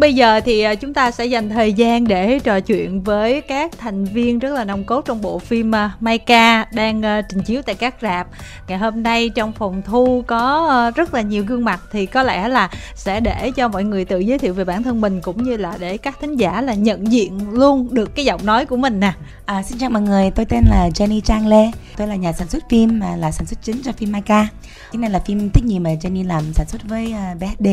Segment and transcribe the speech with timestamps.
[0.00, 3.78] bây giờ thì à, chúng ta sẽ dành thời gian để trò chuyện với các
[3.78, 7.62] thành viên rất là nồng cốt trong bộ phim à, Maika đang à, trình chiếu
[7.62, 8.26] tại các rạp.
[8.68, 12.48] Ngày hôm nay trong phòng thu có rất là nhiều gương mặt thì có lẽ
[12.48, 15.56] là sẽ để cho mọi người tự giới thiệu về bản thân mình cũng như
[15.56, 19.00] là để các thính giả là nhận diện luôn được cái giọng nói của mình
[19.00, 19.12] nè.
[19.50, 21.70] À, xin chào mọi người, tôi tên là Jenny Trang Lê.
[21.96, 24.48] Tôi là nhà sản xuất phim mà là sản xuất chính cho phim Maika.
[24.92, 27.68] Cái này là phim thích gì mà Jenny làm sản xuất với uh, BHD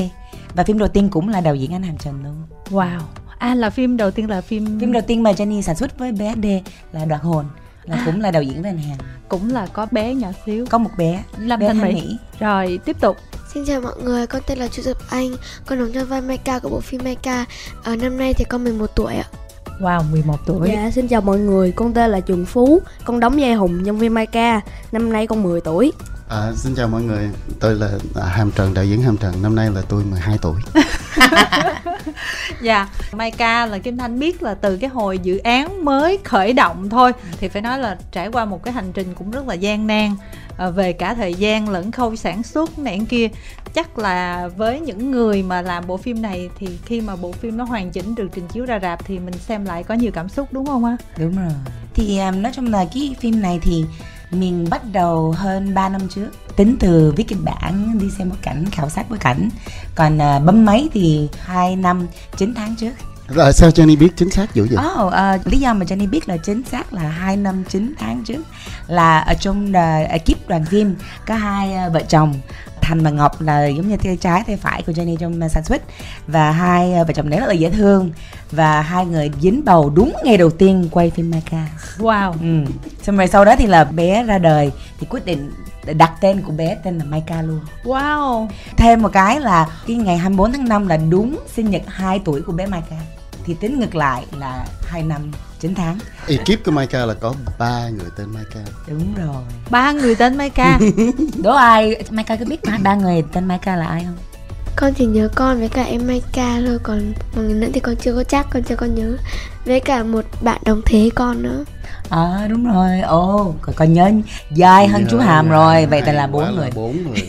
[0.54, 2.35] và phim đầu tiên cũng là đạo diễn anh Hàm Trần luôn.
[2.70, 2.99] Wow.
[3.38, 6.12] À là phim đầu tiên là phim phim đầu tiên mà Jenny sản xuất với
[6.12, 6.45] BSD
[6.91, 7.45] là Đoạn hồn
[7.84, 8.04] là à.
[8.05, 8.98] cũng là đạo diễn với anh Hàm
[9.30, 10.66] cũng là có bé nhỏ xíu.
[10.66, 11.94] Có một bé Lâm Thanh Mỹ.
[11.94, 12.18] Mỹ.
[12.40, 13.18] Rồi tiếp tục.
[13.54, 15.30] Xin chào mọi người, con tên là Chu Dập Anh
[15.66, 17.46] Con đóng cho vai Maika của bộ phim Maika.
[17.84, 19.26] Ở năm nay thì con 11 tuổi ạ
[19.80, 20.70] Wow, 11 tuổi.
[20.73, 22.81] Dạ, xin chào mọi người, con tên là Trường Phú.
[23.05, 25.91] Con đóng vai Hùng nhân viên Maika Năm nay con 10 tuổi.
[26.30, 29.55] À, xin chào mọi người, tôi là à, Hàm Trần, đạo diễn Hàm Trần, năm
[29.55, 30.62] nay là tôi 12 tuổi.
[32.62, 36.54] Dạ, Mai Ca là Kim Thanh biết là từ cái hồi dự án mới khởi
[36.54, 37.12] động thôi.
[37.40, 40.16] Thì phải nói là trải qua một cái hành trình cũng rất là gian nan
[40.57, 43.27] à, Về cả thời gian lẫn khâu sản xuất này kia.
[43.73, 47.57] Chắc là với những người mà làm bộ phim này Thì khi mà bộ phim
[47.57, 50.29] nó hoàn chỉnh được trình chiếu ra rạp Thì mình xem lại có nhiều cảm
[50.29, 50.98] xúc đúng không á?
[51.18, 51.54] Đúng rồi.
[51.94, 53.85] Thì um, nói chung là cái phim này thì
[54.31, 56.29] mình bắt đầu hơn 3 năm trước.
[56.55, 59.49] Tính từ viết kịch bản đi xem bối cảnh khảo sát bối cảnh.
[59.95, 62.91] Còn uh, bấm máy thì 2 năm 9 tháng trước.
[63.27, 64.85] Rồi sao Jenny biết chính xác dữ vậy?
[64.85, 68.23] Oh, uh, lý do mà Jenny biết là chính xác là 2 năm 9 tháng
[68.23, 68.41] trước
[68.88, 70.95] là ở trong uh, ekip đoàn phim
[71.25, 72.33] có hai uh, vợ chồng
[72.88, 75.63] Thành và Ngọc là giống như tay trái tay phải của Jenny trong uh, sản
[75.63, 75.81] xuất
[76.28, 78.12] và hai uh, vợ chồng đấy rất là dễ thương
[78.52, 81.68] và hai người dính bầu đúng ngày đầu tiên quay phim Maca.
[81.97, 82.31] Wow.
[82.31, 82.72] Ừ.
[83.02, 85.52] Xong rồi sau đó thì là bé ra đời thì quyết định
[85.94, 87.59] đặt tên của bé tên là Maika luôn.
[87.84, 88.47] Wow.
[88.78, 92.41] Thêm một cái là cái ngày 24 tháng 5 là đúng sinh nhật 2 tuổi
[92.41, 92.96] của bé Maika.
[93.47, 95.97] Thì tính ngược lại là 2 năm 9 tháng.
[96.27, 98.59] Ekip của Maika là có ba người tên Maika.
[98.88, 99.44] Đúng rồi.
[99.69, 100.79] Ba người tên Maika.
[101.44, 104.17] Đố ai Maika có biết ba người tên Maika là ai không?
[104.77, 107.95] con chỉ nhớ con với cả em Maika thôi còn mọi người nữa thì con
[107.95, 109.17] chưa có chắc con chưa có nhớ
[109.66, 111.66] với cả một bạn đồng thế con nữa
[112.09, 114.11] à đúng rồi ồ còn con nhớ
[114.51, 117.23] dài hơn chú hàm rồi vậy là bốn người bốn người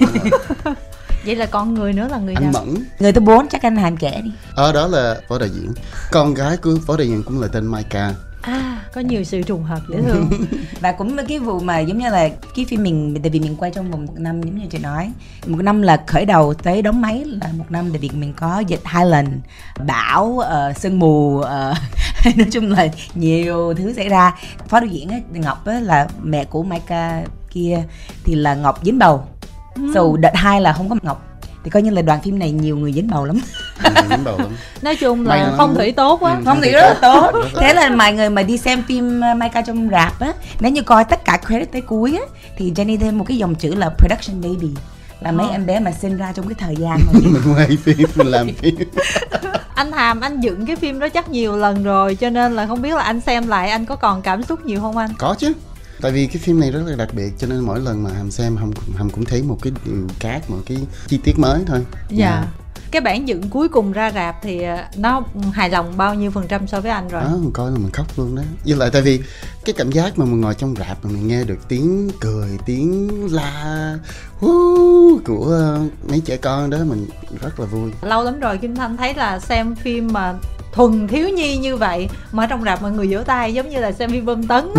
[1.29, 2.53] vậy là con người nữa là người anh nào?
[2.53, 2.85] Mẫn.
[2.99, 4.31] Người thứ bốn chắc anh hàm kể đi.
[4.55, 5.73] Ờ đó là phó đại diện.
[6.13, 8.15] Con gái của phó đại diện cũng là tên Maika.
[8.41, 10.31] À có nhiều sự trùng hợp dễ thương.
[10.81, 13.71] Và cũng cái vụ mà giống như là cái phim mình tại vì mình quay
[13.71, 15.13] trong vòng một năm giống như chị nói.
[15.47, 18.59] Một năm là khởi đầu tới đóng máy là một năm tại vì mình có
[18.59, 19.41] dịch hai lần.
[19.87, 21.47] Bão uh, sương mù uh,
[22.37, 24.37] nói chung là nhiều thứ xảy ra.
[24.69, 27.83] Phó đạo diễn ấy, ngọc ấy, là mẹ của Maika kia
[28.25, 29.25] thì là ngọc dính bầu
[29.79, 29.91] ừ.
[29.95, 31.25] so đợt hai là không có ngọc.
[31.65, 33.41] Thì coi như là đoàn phim này nhiều người dính bầu lắm.
[34.11, 34.49] Dính bầu lắm.
[34.83, 36.35] Nói chung là May phong thủy tốt quá.
[36.35, 37.33] Ừ, phong thủy rất là tốt.
[37.61, 40.83] thế là mọi người mà đi xem phim uh, Maika trong rạp á nếu như
[40.83, 42.23] coi tất cả credit tới cuối á
[42.57, 44.71] thì Jenny thêm một cái dòng chữ là production baby.
[45.21, 45.53] Là mấy ờ.
[45.53, 48.49] em bé mà sinh ra trong cái thời gian mà mình quay phim mình làm
[48.55, 48.75] phim.
[49.75, 52.83] Anh Hàm anh dựng cái phim đó chắc nhiều lần rồi cho nên là không
[52.83, 55.11] biết là anh xem lại anh có còn cảm xúc nhiều không anh?
[55.19, 55.53] Có chứ
[56.01, 58.31] tại vì cái phim này rất là đặc biệt cho nên mỗi lần mà hàm
[58.31, 61.85] xem hàm hàm cũng thấy một cái điều khác một cái chi tiết mới thôi.
[62.09, 62.35] Dạ.
[62.35, 62.49] Yeah.
[62.91, 65.23] cái bản dựng cuối cùng ra rạp thì ờ, nó
[65.53, 67.23] hài lòng bao nhiêu phần trăm so với anh rồi?
[67.23, 68.43] Đó mình coi là mình khóc luôn đó.
[68.65, 69.21] Với lại tại vì
[69.65, 73.09] cái cảm giác mà mình ngồi trong rạp mà mình nghe được tiếng cười tiếng
[73.33, 73.99] la
[74.45, 77.07] uh, của mấy trẻ con đó mình
[77.43, 77.91] rất là vui.
[78.03, 80.35] Lâu lắm rồi kim thanh thấy là xem phim mà
[80.73, 83.93] thuần thiếu nhi như vậy mà trong rạp mọi người vỗ tay giống như là
[83.93, 84.69] xem phim bơm tấn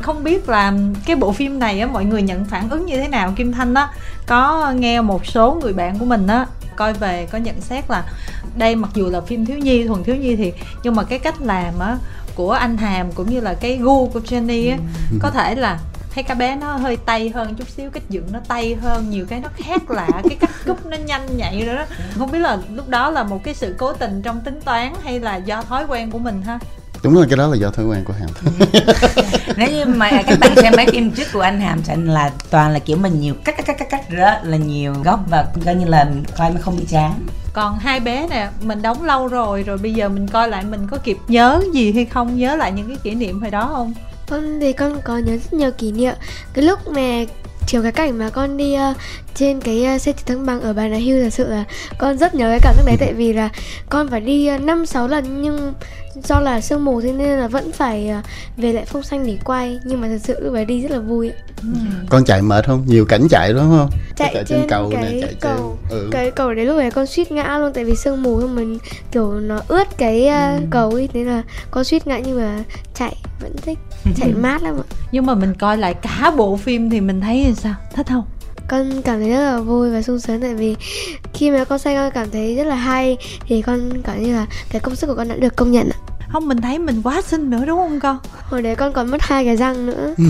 [0.00, 0.72] không biết là
[1.06, 3.32] cái bộ phim này á mọi người nhận phản ứng như thế nào?
[3.36, 3.88] Kim thanh á
[4.26, 8.04] có nghe một số người bạn của mình á coi về có nhận xét là
[8.56, 10.52] đây mặc dù là phim thiếu nhi thuần thiếu nhi thì
[10.82, 11.96] nhưng mà cái cách làm á
[12.34, 14.76] của anh Hàm cũng như là cái gu của Jenny á
[15.10, 15.16] ừ.
[15.20, 15.78] có thể là
[16.14, 19.26] thấy cá bé nó hơi tay hơn chút xíu cách dựng nó tay hơn nhiều
[19.28, 21.84] cái nó khác lạ cái cách cúp nó nhanh nhạy rồi đó.
[22.18, 25.20] Không biết là lúc đó là một cái sự cố tình trong tính toán hay
[25.20, 26.58] là do thói quen của mình ha?
[27.02, 28.28] Đúng là cái đó là do thói quen của hàm.
[29.56, 32.70] Nếu như mà các bạn xem mấy phim trước của anh hàm thành là toàn
[32.70, 35.74] là kiểu mình nhiều cắt cắt cắt cắt cắt rất là nhiều góc và coi
[35.74, 36.06] như là
[36.38, 37.26] coi mà không bị chán.
[37.52, 40.86] Còn hai bé nè mình đóng lâu rồi rồi bây giờ mình coi lại mình
[40.90, 42.38] có kịp nhớ gì hay không?
[42.38, 43.94] Nhớ lại những cái kỷ niệm hồi đó không
[44.30, 46.14] con thì con có nhớ rất nhiều kỷ niệm.
[46.54, 47.24] Cái lúc mà
[47.66, 48.96] chiều cái cảnh mà con đi uh,
[49.34, 51.64] trên cái uh, xe trực thăng bằng ở Bà Nà Hills thật sự là
[51.98, 52.96] con rất nhớ cái cảm giác đấy.
[53.00, 53.48] Tại vì là
[53.88, 55.74] con phải đi ờ, năm uh, sáu lần nhưng
[56.24, 58.24] do là sương mù thế nên là vẫn phải uh,
[58.56, 59.78] về lại phong xanh để quay.
[59.84, 61.32] Nhưng mà thật sự lúc đấy đi rất là vui.
[61.62, 61.68] Ừ.
[62.08, 62.84] con chạy mệt không?
[62.86, 63.90] Nhiều cảnh chạy đúng không?
[64.16, 66.08] Chạy, chạy trên, trên cầu cái nè chạy cầu trên ừ.
[66.10, 67.72] cái cầu đấy lúc đấy con suýt ngã luôn.
[67.72, 68.78] Tại vì sương mù mình
[69.12, 73.16] kiểu nó ướt cái uh, cầu ấy thế là con suýt ngã nhưng mà chạy
[73.40, 73.78] vẫn thích
[74.16, 74.86] chạy mát lắm ạ.
[75.12, 77.74] Nhưng mà mình coi lại cả bộ phim thì mình thấy sao?
[77.94, 78.24] Thích không?
[78.68, 80.76] Con cảm thấy rất là vui và sung sướng tại vì
[81.34, 83.16] khi mà con xem con cảm thấy rất là hay
[83.46, 85.98] thì con cảm như là cái công sức của con đã được công nhận ạ.
[86.28, 88.18] Không mình thấy mình quá xinh nữa đúng không con?
[88.42, 90.14] Hồi đấy con còn mất hai cái răng nữa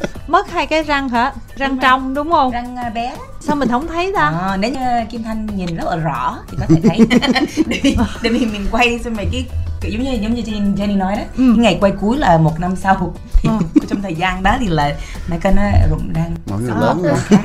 [0.34, 1.32] mất hai cái răng hả?
[1.56, 2.50] Răng trong đúng không?
[2.50, 3.16] Răng à, bé.
[3.40, 4.20] Sao mình không thấy ta?
[4.20, 6.98] À, nếu như kim thanh nhìn rất là rõ thì có thể thấy.
[7.66, 9.44] Để, để vì mình quay xong rồi cái
[9.80, 10.42] kiểu giống như giống như
[10.76, 11.22] Jenny, nói đó.
[11.36, 11.52] Ừ.
[11.56, 13.14] cái ngày quay cuối là một năm sau.
[13.32, 13.58] Thì Ờ.
[13.88, 14.94] trong thời gian đó thì là
[15.30, 16.34] Michael nó rụng răng.
[16.50, 17.40] Mọi người lớn rồi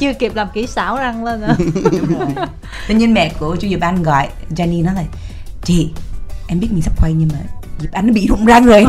[0.00, 1.56] chưa kịp làm kỹ xảo răng lên nữa
[1.92, 2.46] đúng rồi.
[2.88, 5.02] Tự nhiên mẹ của chu Diệp Anh gọi Jenny nói là
[5.64, 5.90] chị
[6.48, 7.38] em biết mình sắp quay nhưng mà
[7.82, 8.86] Diệp Anh nó bị rụng răng rồi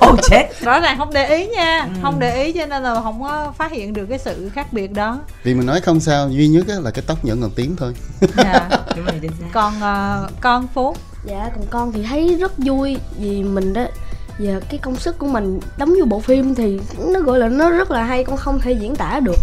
[0.00, 0.60] ồ chết.
[0.60, 1.80] Rõ ràng không để ý nha.
[1.82, 2.00] Ừ.
[2.02, 4.92] không để ý cho nên là không có phát hiện được cái sự khác biệt
[4.92, 5.18] đó.
[5.42, 7.94] Vì mình nói không sao duy nhất á là cái tóc vẫn còn tím thôi.
[8.36, 8.68] Dạ.
[8.96, 13.72] đúng rồi còn ờ, con phú Dạ còn con thì thấy rất vui vì mình
[13.72, 13.84] đó
[14.38, 17.70] giờ cái công sức của mình đóng vô bộ phim thì nó gọi là nó
[17.70, 19.38] rất là hay con không thể diễn tả được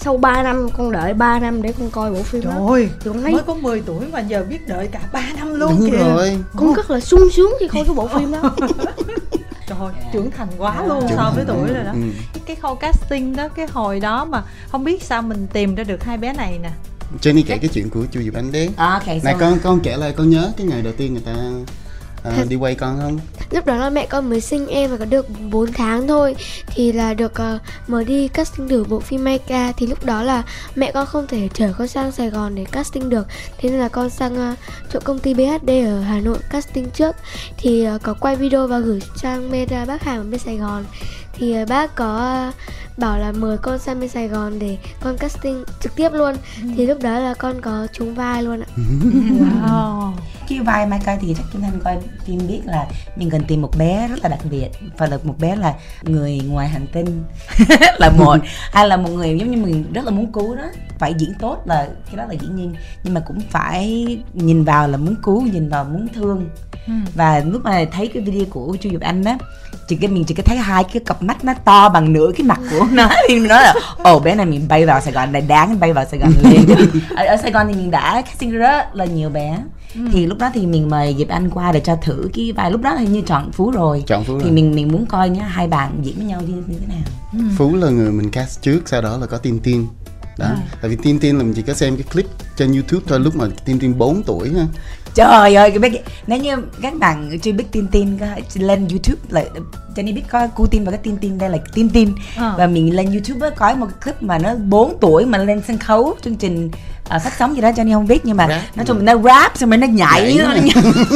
[0.00, 2.88] sau 3 năm con đợi 3 năm để con coi bộ phim trời đó ơi.
[3.00, 5.74] Thì con thấy mới có 10 tuổi mà giờ biết đợi cả 3 năm luôn
[5.78, 5.96] đúng kìa.
[5.98, 6.36] rồi.
[6.56, 8.56] Con rất là sung sướng khi coi cái bộ phim đó.
[9.68, 10.86] Trời ơi, trưởng thành quá Dạ.
[10.86, 11.90] luôn Trưởng so với tuổi rồi đó.
[11.92, 12.00] Ừ.
[12.34, 15.84] cái, cái khâu casting đó cái hồi đó mà không biết sao mình tìm ra
[15.84, 16.70] được hai bé này nè.
[17.22, 18.68] Jenny kể cái chuyện của chu Diệp Anh đi.
[18.76, 21.34] À, ok này con con kể lại con nhớ cái ngày đầu tiên người ta
[22.22, 23.18] à, đi quay con không?
[23.50, 26.36] Lúc đó là mẹ con mới sinh em và có được 4 tháng thôi.
[26.66, 30.42] Thì là được uh, mời đi casting thử bộ phim Maika thì lúc đó là
[30.74, 33.26] mẹ con không thể chở con sang Sài Gòn để casting được.
[33.58, 34.58] Thế nên là con sang uh,
[34.92, 37.16] chỗ công ty BHD ở Hà Nội casting trước.
[37.56, 40.84] Thì uh, có quay video và gửi sang Meta bác Hàng ở bên Sài Gòn.
[41.32, 42.54] Thì uh, bác có uh,
[42.98, 46.34] bảo là mời con sang bên Sài Gòn để con casting trực tiếp luôn.
[46.76, 48.68] Thì lúc đó là con có trúng vai luôn ạ.
[49.66, 50.12] Wow
[50.50, 52.86] cái vai Michael thì chắc Kim Thanh coi phim biết là
[53.16, 54.68] mình cần tìm một bé rất là đặc biệt.
[54.98, 57.24] Và là một bé là người ngoài hành tinh.
[57.98, 58.36] Là một,
[58.72, 60.64] hay là một người giống như mình rất là muốn cứu đó
[61.00, 62.74] phải diễn tốt là cái đó là dĩ nhiên.
[63.04, 66.48] Nhưng mà cũng phải nhìn vào là muốn cứu nhìn vào muốn thương.
[66.86, 66.92] Ừ.
[67.14, 69.38] và lúc mà thấy cái video của chu Diệp Anh á
[69.88, 72.46] chỉ cái mình chỉ có thấy hai cái cặp mắt nó to bằng nửa cái
[72.46, 73.08] mặt của nó.
[73.28, 75.92] Thì mình nói là ồ bé này mình bay vào Sài Gòn này đáng bay
[75.92, 76.66] vào Sài Gòn liền.
[77.16, 79.58] Ở, ở Sài Gòn thì mình đã casting rất là nhiều bé.
[80.12, 82.70] Thì lúc đó thì mình mời Diệp Anh qua để cho thử cái vai.
[82.70, 84.04] Lúc đó hình như chọn Phú rồi.
[84.06, 86.54] Chọn Phú thì rồi mình mình muốn coi nhá hai bạn diễn với nhau như,
[86.66, 87.44] như thế nào?
[87.58, 89.86] Phú là người mình cast trước sau đó là có Tin Tin
[90.40, 90.56] đó.
[90.80, 92.26] Tại vì Tin Tin là mình chỉ có xem cái clip
[92.56, 94.66] trên YouTube thôi lúc mà Tin Tin 4 tuổi ha
[95.14, 99.20] Trời ơi, cái biết nếu như các bạn chưa biết tin tin có lên YouTube
[99.28, 99.44] là
[99.96, 102.14] Jenny biết có cô tin và cái tin tin đây là tin tin.
[102.36, 102.54] Ờ.
[102.58, 105.62] và mình lên YouTube á, có một cái clip mà nó 4 tuổi mà lên
[105.68, 106.70] sân khấu chương trình
[107.08, 108.76] à, phát sóng gì đó Jenny không biết nhưng mà Rap.
[108.76, 110.34] nói chung nó rap xong rồi nó nhảy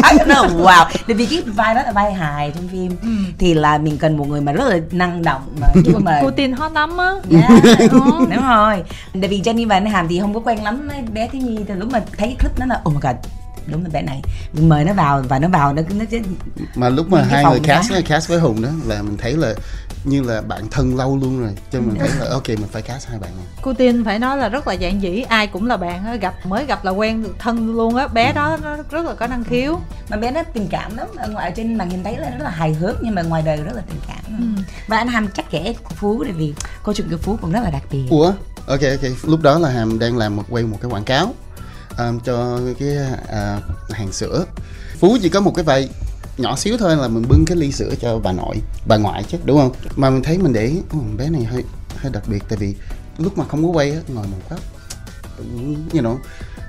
[0.02, 0.84] Nhảy nó, wow.
[1.06, 2.90] Tại vì cái vai đó là vai hài trong phim.
[3.02, 3.08] Ừ.
[3.38, 6.30] thì là mình cần một người mà rất là năng động mà nhưng mà cô
[6.30, 7.10] tin hot lắm á.
[7.30, 7.90] Yeah,
[8.30, 8.82] đúng rồi.
[9.20, 11.74] Tại vì Jenny và anh Hàm thì không có quen lắm bé Thiếu Nhi Thì
[11.74, 13.16] lúc mà thấy clip nó là Oh my god
[13.66, 14.22] Đúng là bé này.
[14.52, 16.04] Mình mời nó vào và nó vào nó nó
[16.74, 19.54] mà lúc mà hai người cast á, cast với Hùng đó là mình thấy là
[20.04, 21.50] như là bạn thân lâu luôn rồi.
[21.72, 23.46] Cho mình thấy là ok mình phải cast hai bạn này.
[23.62, 26.34] Cô tin phải nói là rất là giản dĩ ai cũng là bạn á, gặp
[26.46, 28.06] mới gặp là quen được thân luôn á.
[28.08, 29.80] Bé đó nó rất là có năng khiếu.
[30.08, 31.06] Mà bé nó tình cảm lắm.
[31.16, 33.56] Ở ngoài trên màn hình thấy là rất là hài hước Nhưng mà ngoài đời
[33.56, 34.38] rất là tình cảm.
[34.38, 34.62] Ừ.
[34.86, 37.70] Và anh Hàm chắc kể Phú Tại vì câu chuyện của Phú cũng rất là
[37.70, 38.06] đặc biệt.
[38.10, 38.32] Ủa?
[38.66, 39.10] Ok ok.
[39.24, 41.34] Lúc đó là hàm đang làm một quay một cái quảng cáo
[41.98, 42.96] um, cho cái
[43.28, 43.60] à,
[43.90, 44.44] hàng sữa.
[45.00, 45.88] Phú chỉ có một cái vai
[46.38, 49.38] nhỏ xíu thôi là mình bưng cái ly sữa cho bà nội bà ngoại chứ
[49.44, 49.72] đúng không?
[49.96, 51.64] Mà mình thấy mình để ý, "Ồ, bé này hơi
[51.96, 52.74] hơi đặc biệt tại vì
[53.18, 54.60] lúc mà không có quay á ngồi một góc
[55.38, 55.44] tự
[55.92, 56.16] you know,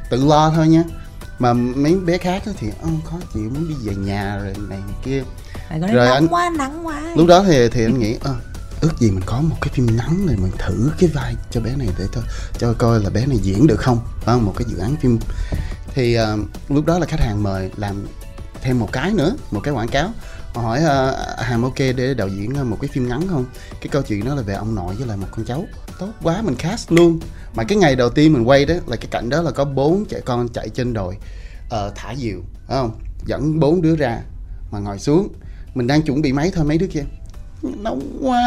[0.10, 0.84] tự lo thôi nha.
[1.39, 5.24] Mà mấy bé khác thì "Ơ, khó chịu muốn đi về nhà rồi này kia.
[5.79, 7.01] Rồi, nắng anh- quá nắng quá.
[7.15, 8.36] Lúc đó thì thì anh nghĩ "Ơ,
[8.86, 11.75] ước gì mình có một cái phim ngắn này mình thử cái vai cho bé
[11.75, 12.22] này để cho
[12.58, 14.00] cho coi là bé này diễn được không?
[14.06, 14.46] Phải không?
[14.46, 15.20] Một cái dự án phim.
[15.94, 16.39] Thì uh,
[16.70, 18.08] lúc đó là khách hàng mời làm
[18.62, 20.13] thêm một cái nữa một cái quảng cáo.
[20.54, 23.46] Họ hỏi uh, hàm ok để đạo diễn ờ, một cái phim ngắn không?
[23.82, 25.65] Cái câu chuyện đó là về ông nội với lại một con cháu.
[26.00, 27.20] Tốt quá mình cast luôn.
[27.56, 30.06] Mà cái ngày đầu tiên mình quay đó là cái cảnh đó là có bốn
[30.06, 31.18] trẻ con chạy trên đồi
[31.65, 33.00] uh, thả diều phải không?
[33.25, 34.22] Dẫn bốn đứa ra
[34.72, 35.27] mà ngồi xuống.
[35.74, 37.04] Mình đang chuẩn bị máy thôi mấy đứa kia
[37.84, 38.41] nóng quá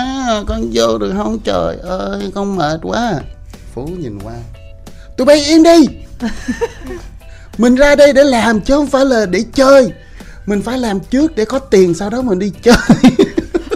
[0.47, 1.39] con vô được không?
[1.39, 3.13] Trời ơi con mệt quá.
[3.75, 4.33] Phú nhìn qua.
[5.17, 5.89] Tụi bay im đi.
[7.59, 9.93] Mình ra đây để làm chứ không phải là để chơi.
[10.47, 12.77] Mình phải làm trước để có tiền sau đó mình đi chơi.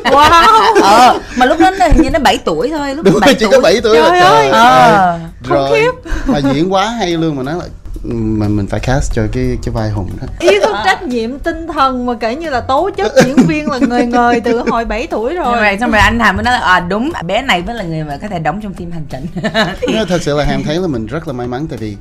[0.04, 0.82] Wow.
[0.82, 1.18] Ờ.
[1.36, 3.34] Mà lúc đó nó hình như nó 7 tuổi thôi lúc đúng đó rồi 7
[3.34, 3.50] chỉ tuổi.
[3.52, 4.42] có 7 tuổi Trời là ơi.
[4.42, 5.18] trời Ờ.
[5.48, 5.82] rồi
[6.26, 7.70] mà diễn quá hay luôn mà nói là "Ừ,
[8.04, 11.66] mà mình phải cast cho cái cái vai hùng đó ý thức trách nhiệm tinh
[11.74, 15.06] thần mà kể như là tố chất diễn viên là người người từ hồi 7
[15.06, 15.62] tuổi rồi.
[15.62, 18.04] rồi xong rồi anh Hàm mới nói là à, đúng bé này mới là người
[18.04, 19.26] mà có thể đóng trong phim hành trình
[20.08, 21.96] thật sự là Hàm thấy là mình rất là may mắn tại vì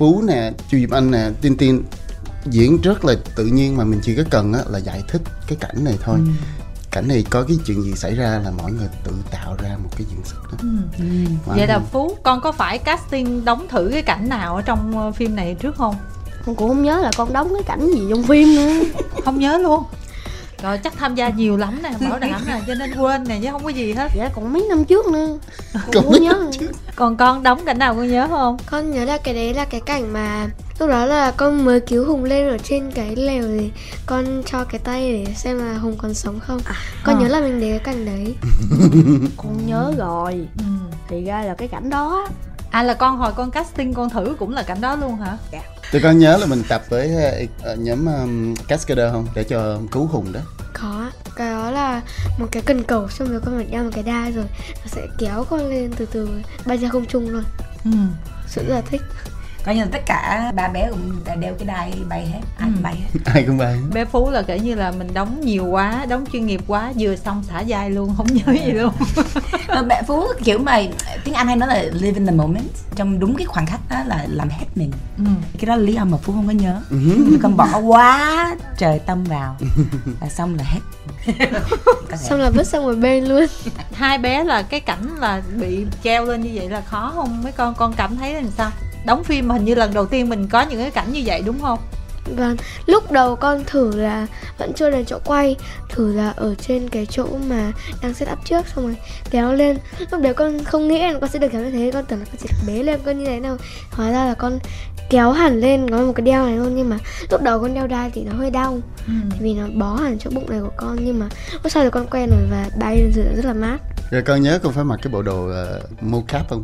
[0.00, 1.82] Phú nè, Chu Diệp Anh nè, Tin Tin
[2.44, 5.58] diễn rất là tự nhiên mà mình chỉ có cần á, là giải thích cái
[5.60, 6.16] cảnh này thôi.
[6.18, 6.32] Ừ.
[6.90, 9.88] Cảnh này có cái chuyện gì xảy ra là mọi người tự tạo ra một
[9.96, 10.58] cái diễn xuất đó.
[10.62, 10.68] Ừ.
[11.46, 11.56] Wow.
[11.56, 15.12] vậy là phú con có phải casting đóng thử cái cảnh nào ở trong ờ,
[15.12, 15.94] phim này trước không
[16.46, 18.80] con cũng không nhớ là con đóng cái cảnh gì trong phim nữa
[19.24, 19.84] không nhớ luôn
[20.62, 22.60] rồi chắc tham gia nhiều lắm nè bảo đảm nè.
[22.66, 24.10] Cho nên quên nè chứ không có gì hết.
[24.16, 25.38] Dạ còn mấy năm trước nữa.
[25.74, 26.50] Con Còn cũng không nhớ.
[26.96, 28.56] còn con đóng cảnh nào con nhớ không?
[28.70, 30.48] Con nhớ là cái đấy là cái cảnh mà
[30.78, 33.70] lúc đó là con mới cứu hùng lên ở trên cái lều thì
[34.06, 36.60] con cho cái tay để xem là hùng còn sống không.
[37.04, 37.20] Con à.
[37.20, 38.34] nhớ là mình để cái cảnh đấy.
[39.36, 40.48] Con nhớ rồi.
[40.58, 40.64] Ừ.
[41.08, 42.28] thì ra là cái cảnh đó
[42.70, 45.38] à là con hồi con casting con thử cũng là cảnh đó luôn hả
[45.92, 47.16] Tụi con nhớ là mình tập với
[47.62, 49.26] ờ, nhóm um, Cascader không?
[49.34, 50.40] Để cho cứu Hùng đó.
[50.74, 52.02] có cái đó là
[52.38, 55.06] một cái cần cầu xong rồi con phải đeo một cái đai rồi nó sẽ
[55.18, 56.28] kéo con lên từ từ
[56.66, 57.44] bay ra không trung luôn
[57.84, 57.90] ừ.
[58.46, 59.02] sự rất là thích
[59.64, 62.68] coi như là tất cả ba bé cũng đã đeo cái đai bay hết ai
[62.68, 62.72] Ừ.
[62.74, 63.76] cũng bay hết Ai cũng bay.
[63.92, 67.16] bé phú là kể như là mình đóng nhiều quá đóng chuyên nghiệp quá vừa
[67.16, 68.92] xong xả dai luôn không nhớ gì luôn
[69.86, 70.80] mẹ phú kiểu mà
[71.24, 72.64] tiếng anh hay nói là live in the moment
[72.96, 75.24] trong đúng cái khoảnh khắc đó là làm hết mình ừ.
[75.58, 76.96] cái đó là lý do mà phú không có nhớ Ừ.
[77.42, 79.56] Con bỏ quá trời tâm vào
[80.20, 80.80] là xong là hết
[82.10, 82.16] Có thể.
[82.16, 83.46] xong là vứt sang một bên luôn
[83.94, 87.52] hai bé là cái cảnh là bị treo lên như vậy là khó không mấy
[87.52, 88.70] con con cảm thấy là sao
[89.06, 91.42] đóng phim mà hình như lần đầu tiên mình có những cái cảnh như vậy
[91.46, 91.78] đúng không
[92.36, 94.26] Vâng, lúc đầu con thử là
[94.58, 95.56] vẫn chưa đến chỗ quay
[95.88, 98.96] Thử là ở trên cái chỗ mà đang set up trước xong rồi
[99.30, 99.78] kéo lên
[100.10, 102.24] Lúc đấy con không nghĩ là con sẽ được kéo như thế Con tưởng là
[102.24, 103.56] con chỉ bế lên con như thế nào
[103.90, 104.58] Hóa ra là con
[105.10, 106.98] kéo hẳn lên có một cái đeo này luôn Nhưng mà
[107.30, 109.12] lúc đầu con đeo đai thì nó hơi đau ừ.
[109.40, 111.28] Vì nó bó hẳn chỗ bụng này của con Nhưng mà
[111.62, 113.78] lúc sau thì con quen rồi và bay lên rất là mát
[114.10, 116.62] Rồi con nhớ con phải mặc cái bộ đồ uh, mocap không?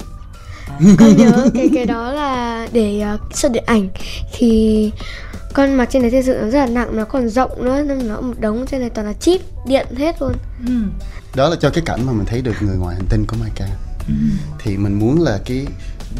[0.98, 3.88] Con nhớ cái cái đó là để uh, sợ điện ảnh.
[4.32, 4.92] Thì
[5.54, 8.08] con mặc trên đấy thực sự nó rất là nặng nó còn rộng nữa nên
[8.08, 10.32] nó một đống trên này toàn là chip điện hết luôn.
[10.66, 10.74] Ừ.
[11.34, 13.66] Đó là cho cái cảnh mà mình thấy được người ngoài hành tinh của Maika.
[14.58, 15.66] Thì mình muốn là cái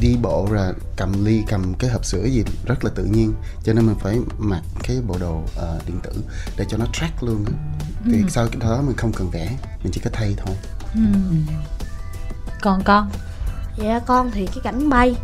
[0.01, 3.33] đi bộ ra cầm ly cầm cái hộp sữa gì rất là tự nhiên.
[3.65, 6.13] Cho nên mình phải mặc cái bộ đồ ờ, điện tử
[6.57, 7.53] để cho nó track luôn á.
[8.05, 10.57] Thì sau cái đó mình không cần vẽ mình chỉ có thay thôi.
[10.95, 11.01] Ừ.
[12.61, 13.11] còn con
[13.77, 15.17] dạ con thì cái cảnh bay.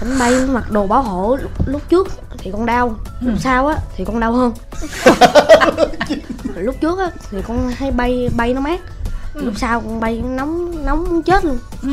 [0.00, 2.08] Cảnh bay mặc đồ bảo hộ lúc, lúc trước
[2.38, 2.94] thì con đau.
[3.20, 4.52] Lúc sau á thì con đau hơn.
[6.54, 8.80] Lúc trước á thì con hay bay bay nó mát.
[9.34, 11.58] Lúc sau con bay nóng nóng muốn chết luôn.
[11.82, 11.88] Ừ.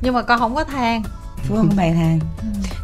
[0.00, 1.02] nhưng mà con không có than.
[1.36, 2.18] Phú không có bày than.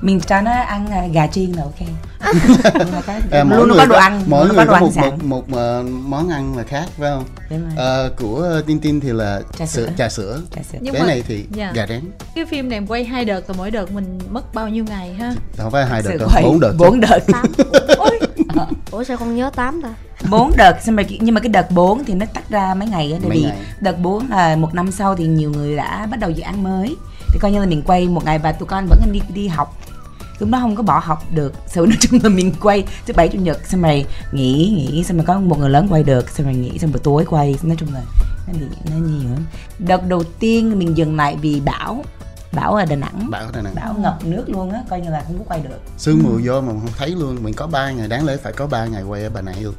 [0.00, 1.88] Mình cho nó ăn à, gà chiên là ok.
[3.30, 4.90] À, mỗi luôn nó người có đồ ăn mỗi nó người đồ có ăn một,
[4.94, 5.04] sẵn.
[5.04, 7.70] một một ờ, món ăn là khác phải không Đúng rồi.
[7.76, 9.88] Ờ, của tin tin thì là Trà sữa.
[9.98, 10.40] trà sữa.
[10.56, 10.78] Trà sữa.
[10.80, 11.72] Nhưng bé mà- này thì dạ.
[11.74, 12.00] gà rán.
[12.34, 15.34] Cái phim này quay hai đợt rồi mỗi đợt mình mất bao nhiêu ngày ha?
[15.56, 17.18] Không phải hai đợt đâu bốn đợt bốn đợt.
[17.32, 17.46] Tám.
[18.90, 19.88] Ủa sao con nhớ tám ta?
[20.30, 23.12] Bốn đợt xong rồi nhưng mà cái đợt 4 thì nó tách ra mấy ngày
[23.12, 23.56] á tại vì ngày.
[23.80, 26.96] đợt 4 là một năm sau thì nhiều người đã bắt đầu dự án mới.
[27.32, 29.76] Thì coi như là mình quay một ngày và tụi con vẫn đi đi học
[30.38, 31.52] lúc đó không có bỏ học được.
[31.66, 35.16] Sự nói chung là mình quay thứ bảy chủ nhật xong rồi nghỉ nghỉ xong
[35.16, 37.56] rồi có một người lớn quay được xong rồi nghỉ xong rồi tối quay.
[37.62, 38.02] Nói chung là
[38.46, 39.44] nó bị nó nhiều lắm.
[39.78, 42.04] Đợt đầu tiên mình dừng lại vì bão.
[42.52, 43.30] Bão ở đà nẵng.
[43.30, 45.80] Bảo đây nè bão ngập nước luôn á coi như là không có quay được.
[45.98, 47.42] Sương mù vô mà không thấy luôn.
[47.42, 49.74] Mình có 3 ngày đáng lẽ phải có 3 ngày quay ở Bà Nà Hills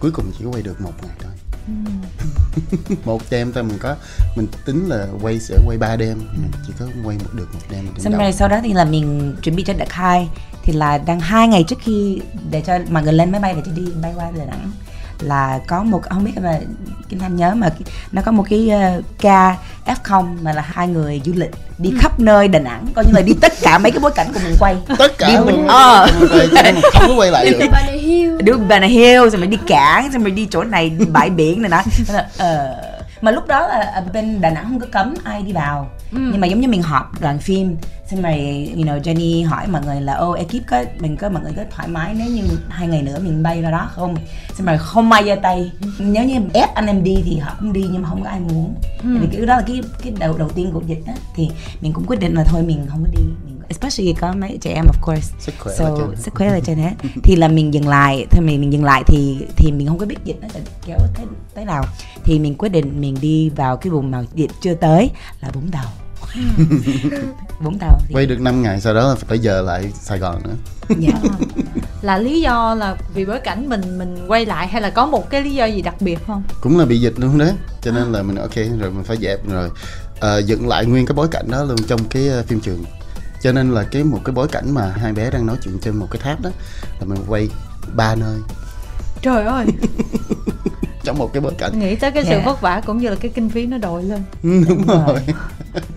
[0.00, 1.32] cuối cùng chỉ quay được một ngày thôi
[3.04, 3.96] một đêm thôi mình có
[4.36, 6.18] mình tính là quay sẽ quay 3 đêm.
[6.18, 9.36] Mình chỉ có quay một được một đêm xong rồi sau đó thì là mình
[9.42, 10.28] chuẩn bị cho đợt hai.
[10.62, 13.62] Thì là đang hai ngày trước khi để cho mọi người lên máy bay để
[13.66, 14.72] cho đi bay qua Đà Nẵng.
[15.20, 16.60] Là có một không biết mà
[17.08, 17.68] Kim Thanh nhớ mà
[18.12, 22.20] nó có một cái ờ, ca F0 mà là hai người du lịch đi khắp
[22.20, 24.54] nơi Đà Nẵng coi như là đi tất cả mấy cái bối cảnh của mình
[24.60, 24.76] quay.
[24.98, 26.08] Tất cả đi mình- ờ.
[26.20, 27.58] Mình nên không có quay lại được.
[27.72, 27.82] Bà
[28.44, 31.82] đi Banana Hill rồi đi cảng rồi đi chỗ này đi bãi biển này nọ.
[32.38, 32.74] Ờ,
[33.20, 36.18] mà lúc đó là ở bên Đà Nẵng không có cấm ai đi vào Ừ.
[36.32, 37.76] nhưng mà giống như mình họp đoàn phim
[38.12, 41.42] xong rồi you know Jenny hỏi mọi người là ô ekip có mình có mọi
[41.42, 44.16] người có thoải mái nếu như hai ngày nữa mình bay ra đó không?
[44.54, 47.72] Xong rồi không ai giơ tay nếu như ép anh em đi thì họ cũng
[47.72, 48.74] đi nhưng mà không có ai muốn.
[49.02, 49.16] Ừ.
[49.18, 51.48] Tại vì cái đó là cái cái đầu đầu tiên của dịch á thì
[51.80, 54.72] mình cũng quyết định là thôi mình không có đi mình especially có mấy trẻ
[54.74, 55.34] em of course.
[55.38, 56.16] Sức khỏe so là trên.
[56.16, 56.92] sức khỏe là trên hết.
[57.22, 60.06] Thì là mình dừng lại thôi mình mình dừng lại thì thì mình không có
[60.06, 61.84] biết dịch nó sẽ kéo tới tới nào.
[62.24, 65.70] Thì mình quyết định mình đi vào cái vùng mà dịch chưa tới là vũng
[65.70, 65.84] tàu
[67.60, 70.42] vũng tàu thì quay được 5 ngày sau đó là phải giờ lại Sài Gòn
[70.44, 70.54] nữa.
[70.98, 71.12] Dạ.
[72.02, 75.30] là lý do là vì bối cảnh mình mình quay lại hay là có một
[75.30, 76.42] cái lý do gì đặc biệt không?
[76.60, 79.48] Cũng là bị dịch luôn đấy cho nên là mình ok rồi mình phải dẹp
[79.48, 79.70] rồi.
[80.20, 82.84] Ờ, dựng lại nguyên cái bối cảnh đó luôn trong cái ờ, phim trường.
[83.42, 85.96] Cho nên là cái một cái bối cảnh mà hai bé đang nói chuyện trên
[85.96, 86.50] một cái tháp đó
[87.00, 87.48] là mình quay
[87.94, 88.38] ba nơi.
[89.22, 89.66] Trời ơi
[91.04, 91.78] trong một cái bối cảnh.
[91.80, 92.42] Nghĩ tới cái sự Dạ.
[92.44, 94.22] vất vả cũng như là cái kinh phí nó đội lên.
[94.42, 95.20] Ừ, đúng rồi.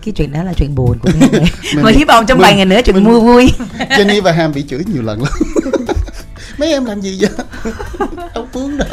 [0.04, 1.40] cái chuyện đó là chuyện buồn của em rồi
[1.74, 4.64] Mình- mà hy vọng trong vài ngày nữa chuyện mua vui Jenny và Ham bị
[4.68, 5.32] chửi nhiều lần lắm.
[6.58, 7.30] Mấy em làm gì vậy?
[8.34, 8.88] Đâu muốn đâu.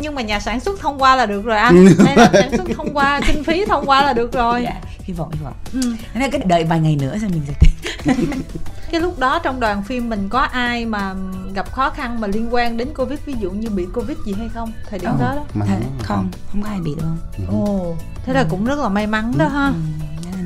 [0.00, 1.86] Nhưng mà nhà sản xuất thông qua là được rồi anh.
[1.98, 4.62] Là sản xuất thông qua kinh phí thông qua là được rồi.
[4.62, 5.52] Dạ hy vọng hy vọng.
[5.72, 5.80] Ừ.
[6.14, 8.14] nên cái đợi vài ngày nữa rồi mình sẽ
[8.92, 11.14] cái lúc đó trong đoàn phim mình có ai mà
[11.54, 13.18] gặp khó khăn mà liên quan đến covid?
[13.26, 14.72] Ví dụ như bị covid gì hay không?
[14.90, 15.44] Thời điểm đó đó.
[15.54, 17.10] Mà Thế- không không có ai bị đâu
[17.48, 19.66] ồ thế là cũng rất là may mắn đó ha.
[19.66, 19.74] Ừ,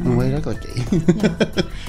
[0.05, 0.99] mình quay rất là kỹ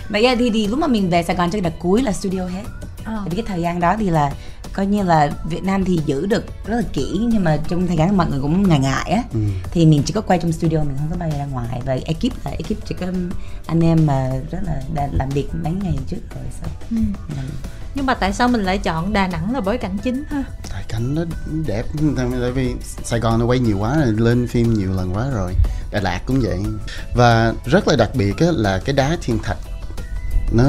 [0.10, 2.42] Vậy ra thì, thì lúc mà mình về Sài Gòn cho đợt cuối là studio
[2.46, 2.64] hết.
[3.04, 3.14] Ờ.
[3.16, 4.32] Tại vì cái thời gian đó thì là
[4.78, 7.98] coi như là Việt Nam thì giữ được rất là kỹ nhưng mà trong thời
[7.98, 9.24] gian mọi người cũng ngại ngại á.
[9.34, 9.40] Ừ.
[9.72, 11.82] thì mình chỉ có quay trong studio mình không có bay ra ngoài.
[11.86, 13.08] Và ekip là ekip chỉ có
[13.66, 16.70] anh em mà rất là đã làm việc mấy ngày trước rồi sao.
[16.90, 16.96] Ừ.
[16.96, 17.50] mình
[17.96, 20.44] nhưng mà tại sao mình lại chọn Đà Nẵng là bối cảnh chính ha?
[20.72, 21.22] Tại cảnh nó
[21.68, 25.30] đẹp tại vì Sài Gòn nó quay nhiều quá rồi lên phim nhiều lần quá
[25.34, 25.54] rồi.
[25.92, 26.60] Đà Lạt cũng vậy.
[27.16, 29.58] Và rất là đặc biệt á, là cái đá thiên thạch
[30.52, 30.64] nó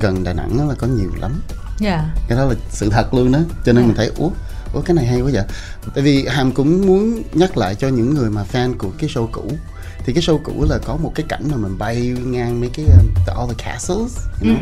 [0.00, 1.42] gần Đà Nẵng là có nhiều lắm
[1.82, 2.14] dạ.
[2.28, 3.38] Cái đó là sự thật luôn đó.
[3.64, 3.86] Cho nên À.
[3.86, 4.30] mình thấy ủa
[4.74, 5.44] ủa cái này hay quá vậy.
[5.94, 9.26] Tại vì hàm cũng muốn nhắc lại cho những người mà fan của cái show
[9.32, 9.52] cũ.
[10.06, 12.84] Thì cái show cũ là có một cái cảnh mà mình bay ngang mấy cái
[12.86, 14.56] um, the, all the castles Ừ, you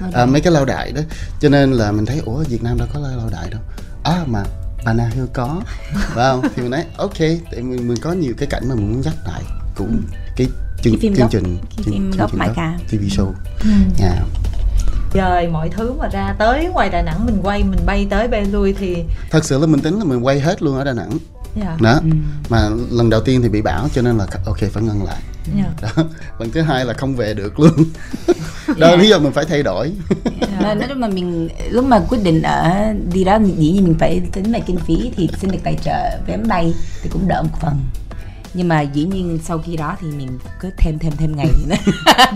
[0.00, 0.12] know?
[0.12, 1.00] à, mấy cái lao đài đó.
[1.40, 3.60] Cho nên là mình thấy ủa Việt Nam đâu có lao đài đâu.
[4.04, 4.42] À mà
[4.84, 5.60] Banana Hill có
[5.92, 6.42] phải không?
[6.56, 9.14] Thì mình nói ok tại mình, mình có nhiều cái cảnh mà mình muốn nhắc
[9.26, 9.42] lại.
[9.76, 9.84] Của
[10.36, 10.46] cái
[10.82, 11.30] chương, Cái phim chương gốc.
[11.30, 12.78] trình Cái chương- phim chương gốc trình Ca.
[12.90, 13.32] TV show.
[14.00, 14.18] Yeah.
[15.14, 18.44] Dời mọi thứ mà ra tới ngoài Đà Nẵng mình quay mình bay tới bay
[18.44, 21.18] lui thì thật sự là mình tính là mình quay hết luôn ở Đà Nẵng.
[21.56, 21.76] Dạ.
[21.80, 22.00] Đó.
[22.48, 25.22] Mà lần đầu tiên thì bị bão cho nên là ok phải ngưng lại.
[25.56, 25.64] Dạ.
[25.82, 26.04] Đó.
[26.38, 27.84] Lần thứ hai là không về được luôn.
[28.78, 29.92] Đó là lý do mình phải thay đổi.
[30.60, 33.94] Nên nói chung là mình lúc mà quyết định ở đi đó dĩ nhiên mình
[33.98, 37.28] phải tính về kinh phí thì xin được tài trợ vé máy bay thì cũng
[37.28, 37.80] đỡ một phần.
[38.54, 41.64] Nhưng mà dĩ nhiên sau khi đó thì mình cứ thêm thêm thêm ngày thì
[41.66, 41.76] nó,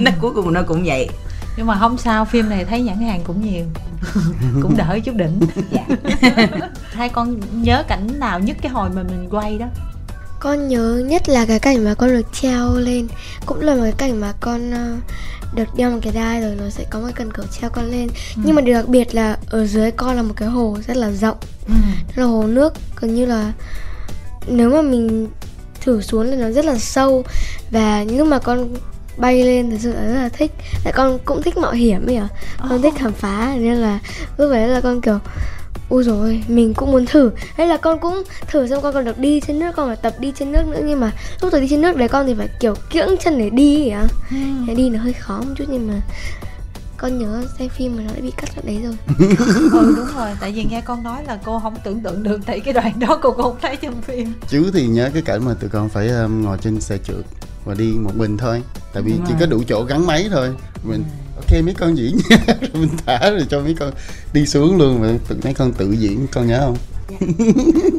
[0.00, 1.09] nó cuối cùng nó cũng vậy
[1.57, 3.64] nhưng mà không sao phim này thấy nhãn hàng cũng nhiều.
[4.62, 5.40] Cũng đỡ chút đỉnh.
[5.71, 5.87] Dạ.
[6.92, 9.66] Hai con nhớ cảnh nào nhất cái hồi mà mình quay đó?
[10.40, 13.09] Con nhớ nhất là cái cảnh mà con được treo lên.
[13.47, 14.97] Cũng là một cái cảnh mà con ờ,
[15.55, 18.09] được đeo một cái đai rồi nó sẽ có một cần cầu treo con lên.
[18.37, 21.11] Nhưng mà điều đặc biệt là ở dưới con là một cái hồ rất là
[21.11, 21.38] rộng.
[21.69, 21.75] Ừ.
[22.14, 23.53] Là hồ nước gần như là
[24.47, 25.29] nếu mà mình
[25.81, 27.25] thử xuống thì nó rất là sâu.
[27.71, 28.69] Và nhưng mà con
[29.16, 30.52] bay lên thực sự là rất là thích.
[30.85, 32.29] Tại con cũng thích mạo hiểm ấy à
[32.70, 33.98] con thích khám phá nên là
[34.38, 35.18] lúc đấy là con kiểu
[35.88, 37.31] ui rồi mình cũng muốn thử.
[37.57, 40.14] Hay là con cũng thử xong con còn được đi trên nước con phải tập
[40.18, 42.48] đi trên nước nữa nhưng mà lúc tôi đi trên nước đấy con thì phải
[42.61, 44.05] kiểu kiễng chân để đi ấy à
[44.66, 45.94] Thế đi nó hơi khó một chút nhưng mà
[46.96, 48.96] con nhớ xem phim mà nó đã bị cắt ở đấy rồi.
[49.72, 52.61] Ừ đúng rồi tại vì nghe con nói là cô không tưởng tượng được tại
[52.61, 54.33] cái đoạn đó cô không thấy trong phim.
[54.48, 57.24] Chú thì nhớ cái cảnh mà tụi con phải um, ngồi trên xe trượt
[57.66, 58.62] và đi một mình thôi.
[58.92, 59.40] Tại vì Đúng chỉ rồi.
[59.40, 60.48] có đủ chỗ gắn máy thôi.
[60.85, 61.05] Mình
[61.37, 63.90] ok mấy con diễn rồi mình thả rồi cho mấy con
[64.33, 66.76] đi xuống luôn mà tụi mấy con tự diễn con nhớ không?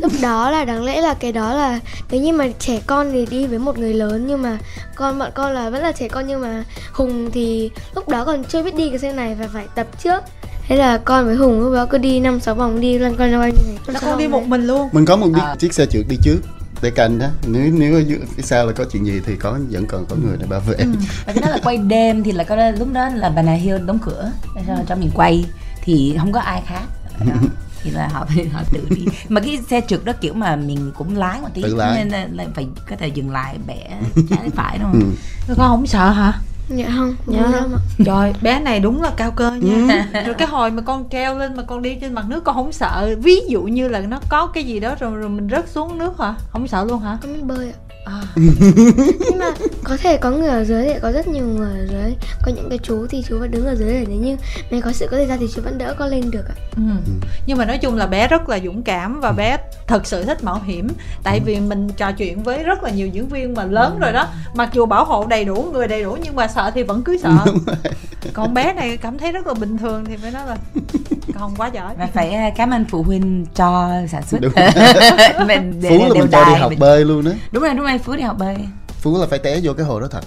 [0.01, 1.79] Lúc đó là đáng lẽ là cái đó là
[2.11, 4.57] nếu như mà trẻ con thì đi với một người lớn nhưng mà
[4.95, 8.43] con bọn con là vẫn là trẻ con nhưng mà hùng thì lúc đó còn
[8.43, 10.23] chưa biết đi cái xe này và phải tập trước.
[10.67, 13.31] Thế là con với hùng lúc đó cứ đi năm sáu vòng đi lăn quanh
[13.31, 14.89] loanh như này là con đi một mình luôn.
[14.91, 15.55] Mình có một À.
[15.59, 16.37] chiếc xe trượt đi trước
[16.81, 17.27] để canh đó.
[17.47, 18.01] Nếu nếu
[18.35, 20.77] phía sau là có chuyện gì thì có vẫn còn có người để bảo vệ.
[21.25, 23.99] Và cái đó là quay đêm thì là có lúc đó là Banana Hill đóng
[24.05, 25.45] cửa để cho, cho mình quay
[25.81, 26.83] thì không có ai khác.
[27.19, 27.33] Đó.
[27.83, 29.05] thì là họ họ tự đi.
[29.29, 31.97] Mà cái xe trượt đó kiểu mà mình cũng lái một tí Tự lái.
[31.97, 33.87] nên là, là phải có thể dừng lại bẻ
[34.29, 34.99] trái phải phải đúng ừ.
[34.99, 35.15] không?
[35.47, 36.33] Rồi con không sợ hả
[36.69, 37.39] dạ không Dạ.
[37.51, 37.79] dạ lắm ạ.
[38.05, 40.07] Trời bé này đúng là cao cơ nha.
[40.25, 42.71] Rồi cái hồi mà con treo lên mà con đi trên mặt nước con không
[42.71, 43.15] sợ.
[43.19, 46.19] Ví dụ như là nó có cái gì đó rồi rồi mình rớt xuống nước
[46.19, 46.35] hả?
[46.51, 47.17] Không sợ luôn hả?
[47.21, 47.77] Con biết bơi ạ
[48.07, 48.21] à,
[49.19, 49.51] nhưng mà
[49.83, 52.15] có thể có người ở dưới thì có rất nhiều người ở dưới.
[52.45, 54.37] Có những cái chú thì chú vẫn đứng ở dưới để nếu như
[54.71, 56.55] mẹ có sự có thời gian thì chú vẫn đỡ con lên được ạ.
[56.75, 56.81] Ừ.
[57.45, 60.43] nhưng mà nói chung là bé rất là dũng cảm và bé thật sự thích
[60.43, 60.87] mạo hiểm.
[61.23, 64.27] Tại vì mình trò chuyện với rất là nhiều diễn viên mà lớn rồi đó.
[64.55, 67.17] Mặc dù bảo hộ đầy đủ người đầy đủ nhưng mà sợ thì vẫn cứ
[67.17, 67.45] sợ.
[68.33, 70.57] Còn bé này cảm thấy rất là bình thường thì phải nói là
[71.39, 71.95] con quá giỏi.
[71.99, 74.39] Và phải à, cảm ơn phụ huynh cho sản xuất.
[75.47, 78.15] Mình phú là mình cho đi học bơi luôn đó đúng rồi đúng rồi phú
[78.15, 78.55] đi học bơi
[79.01, 80.23] phú là phải té vô cái hồ đó thật.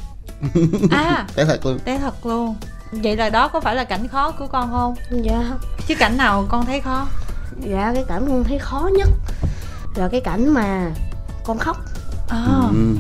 [0.91, 1.79] À té thật luôn.
[1.85, 2.55] té thật luôn.
[2.93, 4.95] Vậy là đó có phải là cảnh khó của con không?
[5.23, 5.51] Dạ.
[5.87, 7.07] Chứ cảnh nào con thấy khó?
[7.61, 9.09] Dạ cái cảnh con thấy khó nhất
[9.95, 10.91] là cái cảnh mà
[11.45, 11.77] con khóc.
[12.29, 12.97] À, ừ.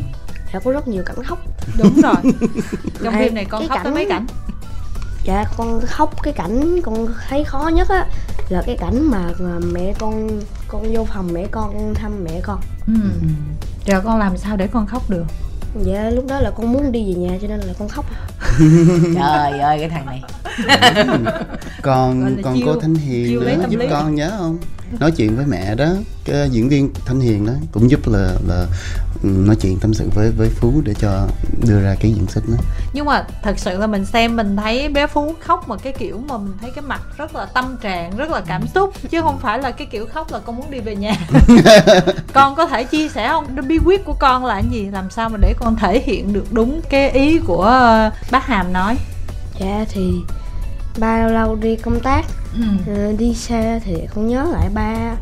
[0.52, 1.38] dạ có rất nhiều cảnh khóc.
[1.78, 2.14] Đúng rồi.
[3.04, 4.26] Trong phim này con cái khóc tới cảnh- mấy cảnh?
[5.24, 8.06] Dạ con khóc cái cảnh con thấy khó nhất á
[8.48, 12.60] là cái cảnh mà, mà mẹ con con vô phòng mẹ con thăm mẹ con.
[12.86, 12.92] Ừ.
[13.86, 15.24] rồi con làm sao để con khóc được?
[15.82, 18.04] Dạ lúc đó là con muốn đi về nhà cho nên là con khóc.
[19.14, 20.22] Trời ơi cái thằng này.
[21.82, 23.86] Còn chiêu- cô thanh hiền nữa giúp lý.
[23.90, 24.58] con nhớ không?
[25.00, 25.88] Nói chuyện với mẹ đó
[26.24, 28.66] cái diễn viên thanh hiền đó cũng giúp là là
[29.09, 31.26] ừ, nói chuyện tâm sự với với phú để cho
[31.66, 32.56] đưa ra cái diễn xuất đó.
[32.92, 36.22] Nhưng mà thật sự là mình xem mình thấy bé phú khóc mà cái kiểu
[36.28, 39.38] mà mình thấy cái mặt rất là tâm trạng rất là cảm xúc chứ không
[39.38, 41.16] phải là cái kiểu khóc là con muốn đi về nhà.
[42.32, 43.56] Con có thể chia sẻ không?
[43.68, 44.88] Bí quyết của con là cái gì?
[44.92, 47.64] Làm sao mà để con thể hiện được đúng cái ý của
[48.30, 48.96] bác hàm nói?
[49.60, 50.12] Dạ thì
[50.98, 52.62] ba lâu lâu đi công tác ừ.
[52.86, 55.16] ờ, đi xe thì con nhớ lại ba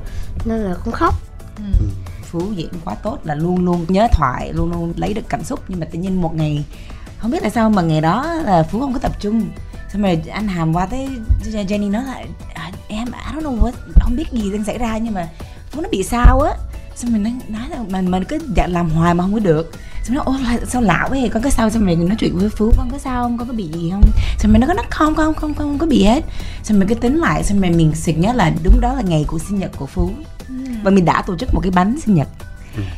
[0.45, 1.15] nên là con khóc.
[1.57, 1.87] Ừ
[2.31, 5.61] phú diễn quá tốt là luôn luôn nhớ thoại luôn luôn lấy được cảm xúc.
[5.69, 6.65] Nhưng mà tự nhiên một ngày
[7.19, 9.49] không biết là sao mà ngày đó là phú không có tập trung.
[9.93, 11.09] Xong rồi anh hàm qua tới
[11.53, 14.99] jenny nói lại à, em I don't know what không biết gì đang xảy ra
[14.99, 15.29] nhưng mà
[15.71, 16.53] phú nó bị sao á.
[16.97, 19.73] Xong mình nói, nói là mình mình cứ dạ, làm hoài mà không có được.
[20.05, 20.37] Xong nó ôi
[20.67, 21.31] sao lạ quá vậy?
[21.35, 21.71] Con có sao?
[21.71, 23.39] Xong mình nói chuyện với phú con có sao không?
[23.39, 24.03] Con có bị gì không?
[24.39, 26.25] Xong mình nó có nói không không không không, không có bị hết.
[26.63, 29.25] Xong mình cứ tính lại xong mình mình sực nhớ là đúng đó là ngày
[29.29, 30.11] của sinh nhật của phú
[30.83, 32.29] và mình đã tổ chức một cái bánh sinh nhật.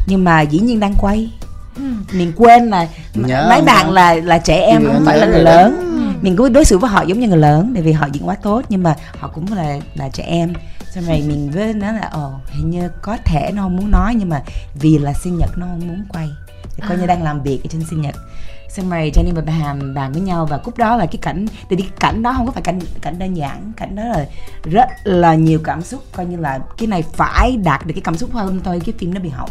[0.06, 1.32] Nhưng mà dĩ nhiên đang quay.
[1.76, 1.82] Ừ.
[2.12, 3.92] mình quên là Nhớ mấy bạn nhớ?
[3.92, 5.86] là là trẻ em không phải là người lớn.
[6.22, 8.34] Mình cứ đối xử với họ giống như người lớn tại vì họ diễn quá
[8.42, 10.52] tốt nhưng mà họ cũng là là trẻ em.
[10.94, 14.14] Xong rồi mình với nó là ồ hình như có thể nó không muốn nói
[14.14, 14.42] nhưng mà
[14.80, 16.28] vì là sinh nhật nó không muốn quay.
[16.76, 17.06] Thì coi như À.
[17.06, 18.14] đang làm việc ở trên sinh nhật
[18.70, 20.46] xong rồi Jenny và bà Hàm bàn với nhau.
[20.46, 23.18] Và cúc đó là cái cảnh thì cái cảnh đó không có phải cảnh cảnh
[23.18, 23.72] đơn giản.
[23.76, 24.26] Cảnh đó là
[24.64, 26.04] rất là nhiều cảm xúc.
[26.12, 29.14] Coi như là cái này phải đạt được cái cảm xúc hơn thôi cái phim
[29.14, 29.50] nó bị hỏng.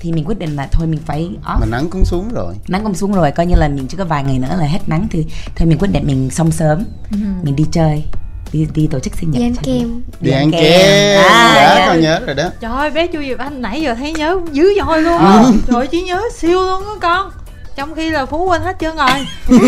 [0.00, 1.60] Thì mình quyết định là thôi mình phải off.
[1.60, 2.54] Mà nắng cũng xuống rồi.
[2.68, 4.78] Nắng cũng xuống rồi coi như là mình chỉ có vài ngày nữa là hết
[4.86, 6.84] nắng thì thôi mình quyết định mình xong sớm.
[7.10, 7.16] Ừ.
[7.42, 8.04] mình đi chơi
[8.52, 9.38] đi đi tổ chức sinh nhật.
[9.38, 10.02] Đi ăn cho- kem.
[10.20, 11.20] Đi ăn kem.
[11.24, 11.86] À, đó dạ.
[11.88, 12.50] con nhớ rồi đó.
[12.60, 15.18] Trời ơi bé chu diệp anh nãy giờ thấy nhớ dữ dội luôn.
[15.18, 17.30] Á trời ơi, trí nhớ siêu luôn á con
[17.76, 19.26] trong khi là phú quên hết trơn rồi.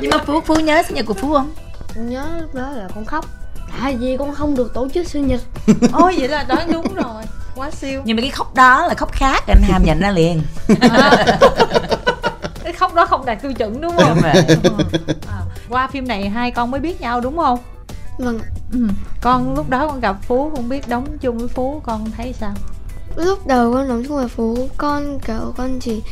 [0.00, 1.52] Nhưng mà phú phú nhớ sinh nhật của phú không?
[1.94, 3.26] Con nhớ lúc đó là con khóc.
[3.80, 5.40] Tại vì con không được tổ chức sinh nhật.
[5.92, 7.22] Ôi vậy là nói đúng rồi.
[7.56, 8.02] Quá siêu.
[8.04, 10.42] Nhưng mà cái khóc đó là khóc khác anh hàm nhận ra liền.
[10.80, 11.26] À.
[12.64, 14.14] cái khóc đó không đạt tiêu chuẩn đúng không?
[14.14, 14.32] Đúng rồi.
[15.28, 15.40] À.
[15.68, 17.58] qua phim này hai con mới biết nhau đúng không?
[18.18, 18.40] Vâng.
[18.72, 18.78] Ừ.
[19.20, 22.52] con lúc đó con gặp phú không biết đóng chung với phú con thấy sao?
[23.16, 26.02] Lúc đầu con đóng chung với phú con kiểu con chỉ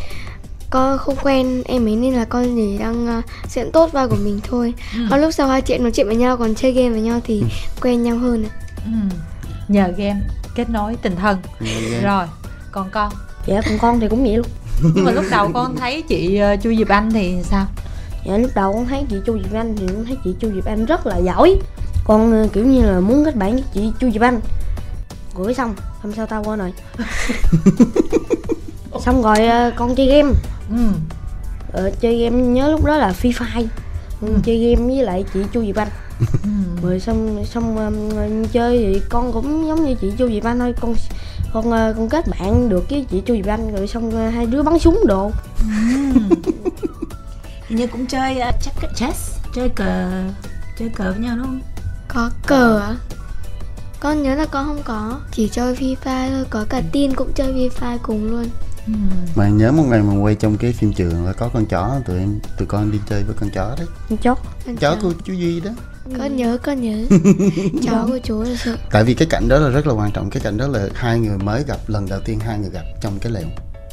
[0.71, 4.17] con không quen em ấy nên là con chỉ đang uh, diễn tốt vai của
[4.17, 4.75] mình thôi.
[4.95, 5.01] Ừ.
[5.11, 7.43] còn lúc sau hai chuyện nói chuyện với nhau còn chơi game với nhau thì
[7.83, 8.51] quen nhau hơn ạ.
[8.85, 9.17] Ừ.
[9.69, 10.21] nhờ game
[10.55, 11.39] kết nối tình thân.
[12.03, 12.27] Rồi
[12.73, 13.13] còn con?
[13.47, 14.47] Dạ còn con thì cũng vậy luôn.
[14.95, 17.67] Nhưng mà lúc đầu con thấy chị ờ, chu diệp anh thì sao?
[18.27, 20.65] Dạ lúc đầu con thấy chị chu diệp anh thì con thấy chị chu diệp
[20.65, 21.57] anh rất là giỏi.
[22.05, 24.41] Con ờ, kiểu như là muốn kết bạn với chị chu diệp anh.
[25.35, 26.73] Gửi xong hôm sau tao quên rồi
[29.01, 30.33] xong rồi ờ, con chơi game.
[30.71, 30.77] Ừ.
[31.73, 33.67] ờ, chơi game nhớ lúc đó là free fire.
[34.21, 35.89] Con chơi game với lại chị chu diệp anh.
[36.43, 36.49] Ừ.
[36.83, 40.75] rồi xong xong um, chơi thì con cũng giống như chị chu diệp anh thôi.
[40.81, 40.95] Con
[41.53, 43.75] con ờ, con kết bạn được với chị chu diệp anh.
[43.77, 45.31] Rồi xong ờ, hai đứa bắn súng đồ.
[47.69, 50.11] Hình như cũng chơi uh, check chess chơi cờ
[50.79, 51.61] chơi cờ với nhau đúng không?
[52.09, 52.97] Có cờ ạ
[54.01, 55.21] con nhớ là con không có.
[55.33, 56.45] Chỉ chơi free fire thôi.
[56.51, 58.45] Có cả tin cũng chơi free fire cùng luôn
[58.93, 59.17] Ừ.
[59.35, 62.19] mà nhớ một ngày mình quay trong cái phim trường là có con chó tụi
[62.19, 63.87] em tụi con đi chơi với con chó đấy.
[64.09, 64.37] Con chó.
[64.67, 65.71] Con chó của chú duy đó.
[66.19, 67.05] Con nhớ con nhớ.
[67.87, 70.31] Chó của chú là sợ tại vì cái cảnh đó là rất là quan trọng
[70.31, 73.19] cái cảnh đó là hai người mới gặp lần đầu tiên hai người gặp trong
[73.19, 73.49] cái lều.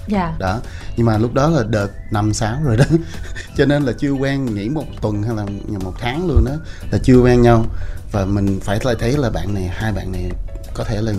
[0.08, 0.36] Dạ.
[0.40, 0.60] Đó
[0.98, 2.86] nhưng mà lúc đó là đợt năm sáu rồi đó.
[3.58, 5.46] Cho nên là chưa quen nghỉ một tuần hay là
[5.84, 6.54] một tháng luôn đó
[6.92, 7.66] là chưa quen nhau.
[8.12, 10.32] Và mình phải lại thấy là bạn này hai bạn này
[10.74, 11.14] có thể là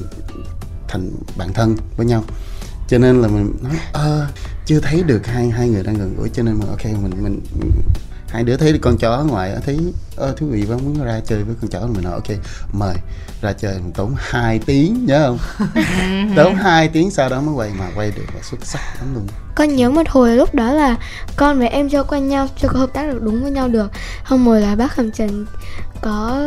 [0.89, 2.25] thành bạn thân với nhau
[2.89, 4.27] cho nên là mình nói ơ
[4.67, 6.29] chưa thấy được hai hai người đang gần gũi.
[6.29, 7.41] Cho nên mà ok mình mình
[8.29, 9.79] hai đứa thấy con chó ở ngoài thấy
[10.17, 11.81] ơ thú vị quá muốn ra chơi với con chó.
[11.81, 12.39] Mình nói ok
[12.73, 12.95] mời
[13.41, 13.75] ra chơi.
[13.75, 15.67] Mình tốn 2 tiếng nhớ không?
[16.37, 19.27] Tốn 2 tiếng sau đó mới quay mà quay được là xuất sắc lắm luôn.
[19.55, 20.97] Con nhớ một hồi lúc đó là
[21.37, 23.91] con và em chưa quen nhau chưa có hợp tác được đúng với nhau được.
[24.25, 25.47] Hôm rồi là bác hàm trần
[26.01, 26.45] có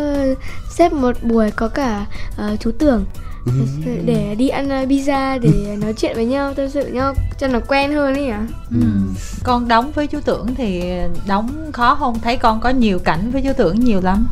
[0.69, 2.05] xếp một buổi có cả
[2.53, 3.05] uh, chú tưởng
[4.05, 7.59] để đi ăn uh, pizza để nói chuyện với nhau tâm sự nhau cho nó
[7.67, 8.87] quen hơn ấy à ừ.
[9.43, 10.83] con đóng với chú tưởng thì
[11.27, 12.19] đóng khó không?
[12.19, 14.27] Thấy con có nhiều cảnh với chú tưởng nhiều lắm.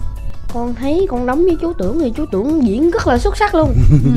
[0.53, 3.55] Con thấy con đóng với chú tưởng thì chú tưởng diễn rất là xuất sắc
[3.55, 3.73] luôn.
[4.03, 4.11] Ừ.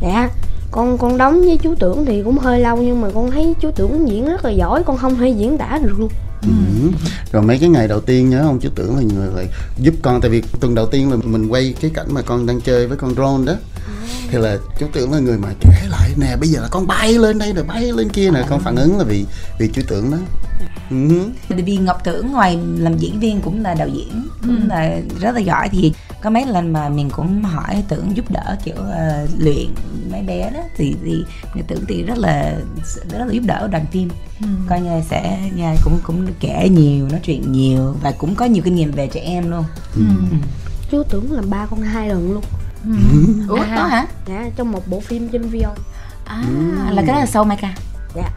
[0.00, 0.28] dạ
[0.70, 3.70] con con đóng với chú tưởng thì cũng hơi lâu nhưng mà con thấy chú
[3.76, 6.10] tưởng diễn rất là giỏi con không thể diễn tả được luôn.
[6.42, 6.48] Ừ.
[7.32, 8.58] rồi mấy cái ngày đầu tiên nhớ không?
[8.60, 11.74] Chú tưởng là người lại giúp con tại vì tuần đầu tiên là mình quay
[11.80, 13.54] cái cảnh mà con đang chơi với con drone đó
[14.30, 17.12] thì là chú tưởng là người mà kể lại nè bây giờ là con bay
[17.12, 19.24] lên đây rồi bay lên kia nè con phản ứng là vì
[19.58, 20.18] vì chú tưởng đó
[20.90, 21.30] uh-huh.
[21.48, 24.66] vì ngọc tưởng ngoài làm diễn viên cũng là đạo diễn cũng ừ.
[24.66, 28.56] là rất là giỏi thì có mấy lần mà mình cũng hỏi tưởng giúp đỡ
[28.64, 29.66] kiểu uh, luyện
[30.12, 32.54] mấy bé đó thì thì người tưởng thì rất là
[33.10, 34.08] rất là giúp đỡ đoàn phim
[34.40, 34.46] ừ.
[34.68, 38.62] coi như sẽ nhà cũng cũng kể nhiều nói chuyện nhiều và cũng có nhiều
[38.64, 39.64] kinh nghiệm về trẻ em luôn
[39.96, 40.02] ừ.
[40.30, 40.36] Ừ.
[40.90, 42.42] chú tưởng làm ba con hai lần luôn
[42.84, 42.92] ừ.
[43.48, 44.06] ủa à, đó hả?
[44.26, 45.74] Dạ trong một bộ phim trên video
[46.24, 46.94] à ừ.
[46.94, 47.74] là cái đó là sau mai ca
[48.14, 48.30] dạ.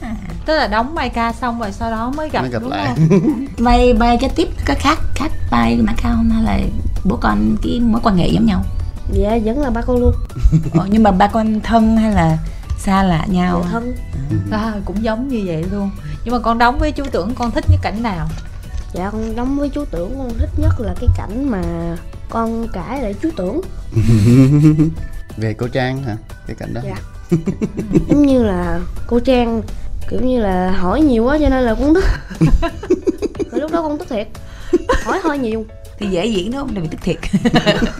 [0.00, 0.14] À.
[0.46, 2.94] tức là đóng mai ca xong rồi sau đó mới gặp, mới gặp đúng lại.
[2.96, 3.46] không?
[3.58, 6.30] Vai vai cái tiếp có khác khác vai mai ca không?
[6.30, 6.58] Hay là
[7.04, 8.64] bố con cái mối quan hệ giống nhau?
[9.12, 10.14] Dạ vẫn là ba con luôn.
[10.74, 12.38] Ồ, nhưng mà ba con thân hay là
[12.78, 13.60] xa lạ nhau?
[13.64, 13.96] Dạ, thân.
[14.50, 15.90] À, cũng giống như vậy luôn.
[16.24, 18.28] Nhưng mà con đóng với chú tưởng con thích cái cảnh nào?
[18.92, 21.62] Dạ con đóng với chú tưởng con thích nhất là cái cảnh mà
[22.28, 23.60] con cãi lại chú tưởng.
[25.36, 26.16] Về cô trang hả?
[26.46, 26.96] Cái cảnh đó dạ.
[28.08, 29.62] Giống như là cô trang
[30.10, 32.04] kiểu như là hỏi nhiều quá cho nên là con tức.
[33.52, 34.28] Lúc đó con tức thiệt.
[35.04, 35.66] Hỏi hơi nhiều.
[35.98, 36.74] Thì dễ diễn đúng không?
[36.74, 37.16] Đừng bị tức thiệt.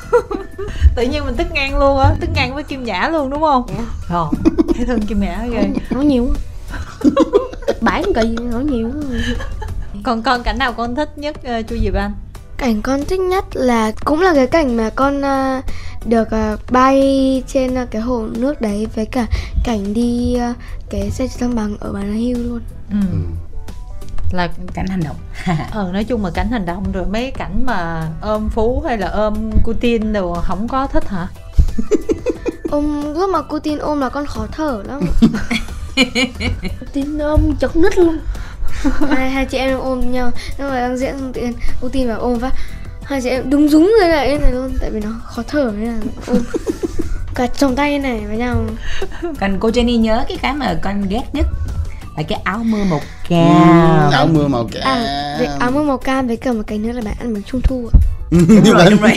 [0.96, 2.14] Tự nhiên mình tức ngang luôn á.
[2.20, 3.66] Tức ngang với kim nhã luôn đúng không?
[3.68, 3.84] Dạ.
[4.08, 4.28] Rồi
[4.74, 5.68] thấy thương kim nhã ghê.
[5.90, 6.28] Nói nhiều
[7.80, 8.90] bản kỳ nói nhiều
[10.02, 12.12] còn con cảnh nào con thích nhất uh, chu diệp anh
[12.58, 15.64] cảnh con thích nhất là cũng là cái cảnh mà con uh,
[16.06, 19.26] được uh, bay trên uh, cái hồ nước đấy với cả
[19.64, 20.56] cảnh đi uh,
[20.90, 22.60] cái xe thăng bằng ở bàn hưu luôn.
[22.90, 22.96] Ừ.
[23.12, 23.18] ừ.
[24.32, 25.16] là cảnh hành động.
[25.72, 29.06] Ờ nói chung là cảnh hành động rồi mấy cảnh mà ôm phú hay là
[29.06, 31.28] ôm Putin đồ không có thích hả?
[32.70, 35.00] Ôm lúc mà Putin ôm là con khó thở lắm.
[36.80, 38.18] Putin ôm chật nít luôn
[39.16, 40.30] hai hai chị em ôm nhau.
[40.58, 42.52] Nhưng mà đang diễn tự nhiên Putin vào ôm phát
[43.04, 45.88] hai chị em đúng rúng rồi lại này luôn tại vì nó khó thở nên
[45.88, 46.38] là ôm.
[47.34, 48.64] Cả trong tay này với nhau.
[49.40, 51.46] Còn cô Jenny nhớ cái cái mà con ghét nhất?
[52.16, 54.10] Là cái áo mưa màu cam.
[54.10, 54.82] Ừ, áo mưa màu cam.
[54.84, 57.60] à, áo mưa màu cam với cả một cái nữa là bạn ăn bánh trung
[57.64, 57.98] thu ạ.
[58.30, 59.16] Đúng rồi, đúng rồi.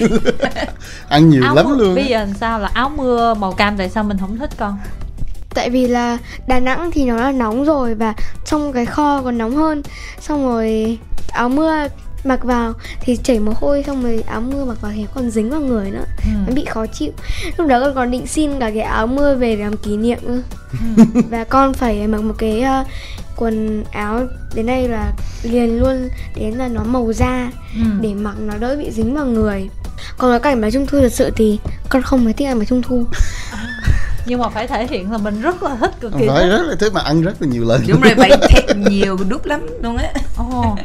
[1.09, 4.03] ăn nhiều áo lắm luôn bây giờ sao là áo mưa màu cam tại sao
[4.03, 4.77] mình không thích con
[5.59, 6.17] tại vì là
[6.47, 8.13] Đà Nẵng thì nó là nóng rồi và
[8.45, 9.81] trong cái kho còn nóng hơn.
[10.21, 10.97] Xong rồi
[11.31, 11.87] áo mưa
[12.23, 15.49] mặc vào thì chảy mồ hôi xong rồi áo mưa mặc vào thì còn dính
[15.49, 16.05] vào người nữa.
[16.25, 16.31] Ừ.
[16.47, 17.11] nó bị khó chịu.
[17.57, 20.19] Lúc đó con còn định xin cả cái áo mưa về để làm kỷ niệm
[20.23, 20.41] nữa
[20.97, 21.03] ừ.
[21.29, 22.87] và con phải mặc một cái uh,
[23.35, 24.21] quần áo
[24.55, 27.81] đến đây là liền luôn đến là nó màu da ừ.
[28.01, 29.69] để mặc nó đỡ bị dính vào người.
[30.17, 32.67] Còn cái cảnh bánh trung thu thật sự thì con không mấy thích ăn bánh
[32.67, 33.05] trung thu
[34.29, 36.75] nhưng mà phải thể hiện là mình rất là thích cực kỳ phải rất là
[36.75, 37.81] thích mà ăn rất là nhiều lần.
[37.87, 40.13] Đúng rồi phải thèm nhiều đúc lắm luôn á.
[40.41, 40.79] Oh.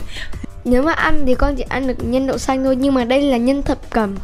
[0.64, 3.22] nếu mà ăn thì con chỉ ăn được nhân đậu xanh thôi nhưng mà đây
[3.22, 4.14] là nhân thập cẩm.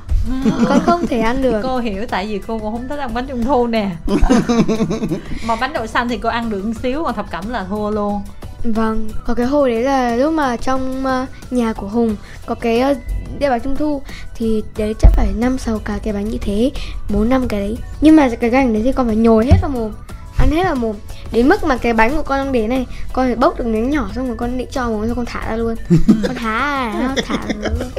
[0.69, 1.61] Con không thể ăn được.
[1.63, 3.91] cô hiểu tại vì cô cũng không thích ăn bánh trung thu nè.
[5.47, 7.91] Mà bánh đậu xanh thì cô ăn được một xíu mà thập cẩm là thua
[7.91, 8.23] luôn
[8.65, 12.83] Vâng, có cái hồi đấy là lúc mà trong uh, nhà của Hùng có cái
[12.93, 12.97] uh,
[13.39, 14.03] đĩa bánh trung thu
[14.35, 16.71] thì đấy chắc phải năm sáu cái cái bánh như thế,
[17.09, 17.79] bốn năm cái đấy.
[18.01, 19.93] Nhưng mà cái cảnh đấy thì con phải nhồi hết vào mồm,
[20.39, 20.97] ăn hết vào mồm.
[21.33, 23.91] Đến mức mà cái bánh của con đang đến này, con phải bốc được miếng
[23.91, 25.75] nhỏ xong rồi con định cho mồm xong con thả ra luôn.
[26.27, 27.91] con thả nó thả luôn.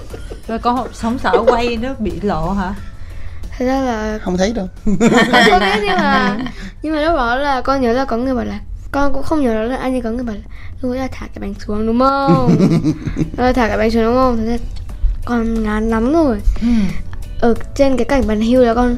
[0.47, 2.73] Rồi con sống sợ quay nó bị lộ hả?
[3.57, 4.67] Thật ra là không thấy đâu.
[5.49, 6.37] không biết nhưng mà
[6.81, 8.59] nhưng mà lúc đó là con nhớ là có người bảo là
[8.91, 10.35] con cũng không nhớ đó là anh ấy có người bảo
[10.81, 12.55] là là thả cái bánh xuống đúng không?
[13.37, 14.37] Rồi thả cái bánh xuống đúng không?
[14.37, 14.57] Thế là
[15.25, 16.37] con ngán lắm rồi.
[16.61, 16.67] Ừ.
[17.41, 18.97] ở trên cái cảnh bàn hưu là con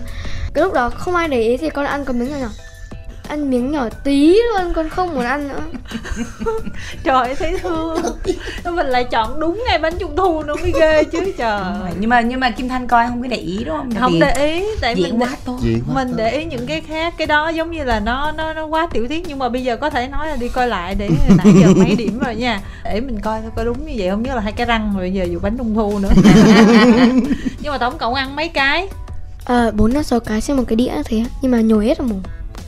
[0.54, 2.50] cái lúc đó không ai để ý thì con ăn có miếng nhỏ nhỏ
[3.30, 5.60] ăn miếng nhỏ tí luôn con không muốn ăn nữa.
[7.04, 7.98] Trời ơi thấy thương.
[8.76, 11.62] Mình lại chọn đúng ngày bánh trung thu nó mới ghê chứ trời.
[12.00, 13.90] Nhưng mà nhưng mà kim thanh coi không có để ý đúng không?
[14.00, 16.14] Không để ý tại diễn mình quá tốt Diễn quá mình tốt.
[16.18, 17.14] để ý những cái khác.
[17.18, 19.78] Cái đó giống như là nó nó nó quá tiểu tiết nhưng mà bây giờ
[19.78, 22.62] có thể nói là đi coi lại để nãy giờ mấy điểm rồi nha.
[22.84, 25.12] Để mình coi thôi coi đúng như vậy không nhớ là hai cái răng rồi
[25.14, 26.10] giờ dù bánh trung thu nữa.
[27.60, 28.88] Nhưng mà tổng cộng ăn mấy cái?
[29.46, 32.08] Ờ bốn năm sáu cái trên một cái đĩa thế nhưng mà nhồi hết vào
[32.08, 32.20] mồm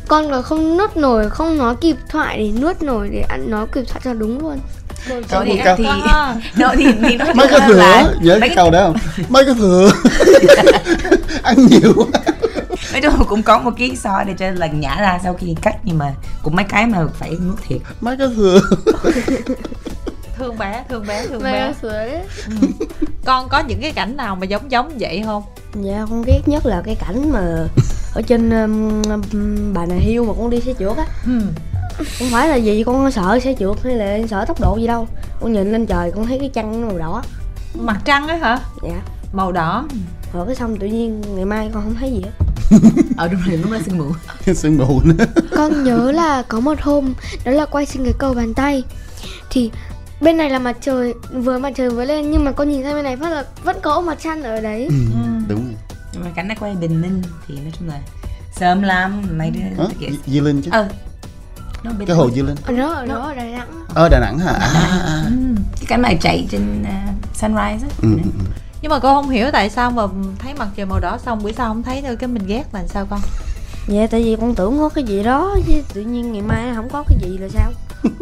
[0.07, 3.67] con còn không nuốt nổi không nói kịp thoại để nuốt nổi để ăn nói
[3.73, 4.59] kịp thoại cho đúng luôn.
[5.07, 6.35] Rồi thì, Một thì, Wow.
[6.57, 8.95] đó thì, thì nó mấy cái thừa nhớ mấy cái câu đó không?
[9.29, 9.91] Mấy cái thừa.
[11.43, 11.93] Ăn nhiều.
[11.95, 12.21] Quá
[12.93, 15.75] nói chung cũng có một cái so để cho là nhả ra sau khi cắt
[15.83, 16.13] nhưng mà
[16.43, 17.77] cũng mấy cái mà phải nuốt thiệt.
[18.01, 18.61] Mấy cái thừa.
[20.37, 21.73] Thương bé thương bé thương bé.
[21.81, 22.19] đấy.
[23.25, 25.43] Con có những cái cảnh nào mà giống giống vậy không?
[25.81, 27.67] Dạ con ghét nhất là cái cảnh mà
[28.15, 29.01] ở trên um,
[29.73, 31.05] bà nà hill mà con đi xe trượt á.
[31.25, 31.39] Ừ.
[32.19, 35.07] không phải là gì con sợ xe trượt hay là sợ tốc độ gì đâu.
[35.41, 37.23] Con nhìn lên trời con thấy cái chân nó màu đỏ.
[37.79, 38.59] Mặt trăng ấy hả?
[38.83, 39.01] Dạ.
[39.33, 39.87] Màu đỏ.
[40.33, 42.31] Rồi cái xong tự nhiên ngày mai con không thấy gì hết.
[43.17, 44.05] Ở đúng rồi lúc đó sương mù.
[44.53, 45.25] Sương mù nữa.
[45.55, 47.13] Con nhớ là có một hôm
[47.45, 48.83] đó là quay trên cái cầu bàn tay.
[49.49, 49.71] Thì
[50.21, 52.93] bên này là mặt trời vừa mặt trời vừa lên nhưng mà con nhìn sang
[52.93, 54.85] bên này phát là vẫn có mặt trăng ở đấy.
[54.89, 54.95] Ừ,
[55.47, 57.99] đúng rồi nhưng mà cảnh nó quay bình minh thì nói chung là
[58.55, 59.21] sớm lắm.
[59.37, 60.69] Mấy đứa kìa Di- Linh chứ?
[60.73, 60.87] Ờ.
[61.83, 62.55] Nó bên cái hồ Di Linh.
[62.65, 63.85] Ở đó ở đó ở Đà Nẵng.
[63.93, 64.51] Ở Đà Nẵng hả?
[64.51, 65.23] À, à, à.
[65.25, 65.31] ừ.
[65.75, 67.89] cái cảnh mà chạy trên uh, sunrise á.
[68.01, 68.45] Ừ, ừ, ừ.
[68.81, 70.03] nhưng mà cô không hiểu tại sao mà
[70.39, 72.87] thấy mặt trời màu đỏ xong bữa sau không thấy nữa cái mình ghét là
[72.87, 73.19] sao con?
[73.87, 76.89] Dạ tại vì con tưởng có cái gì đó chứ tự nhiên ngày mai không
[76.89, 77.71] có cái gì là sao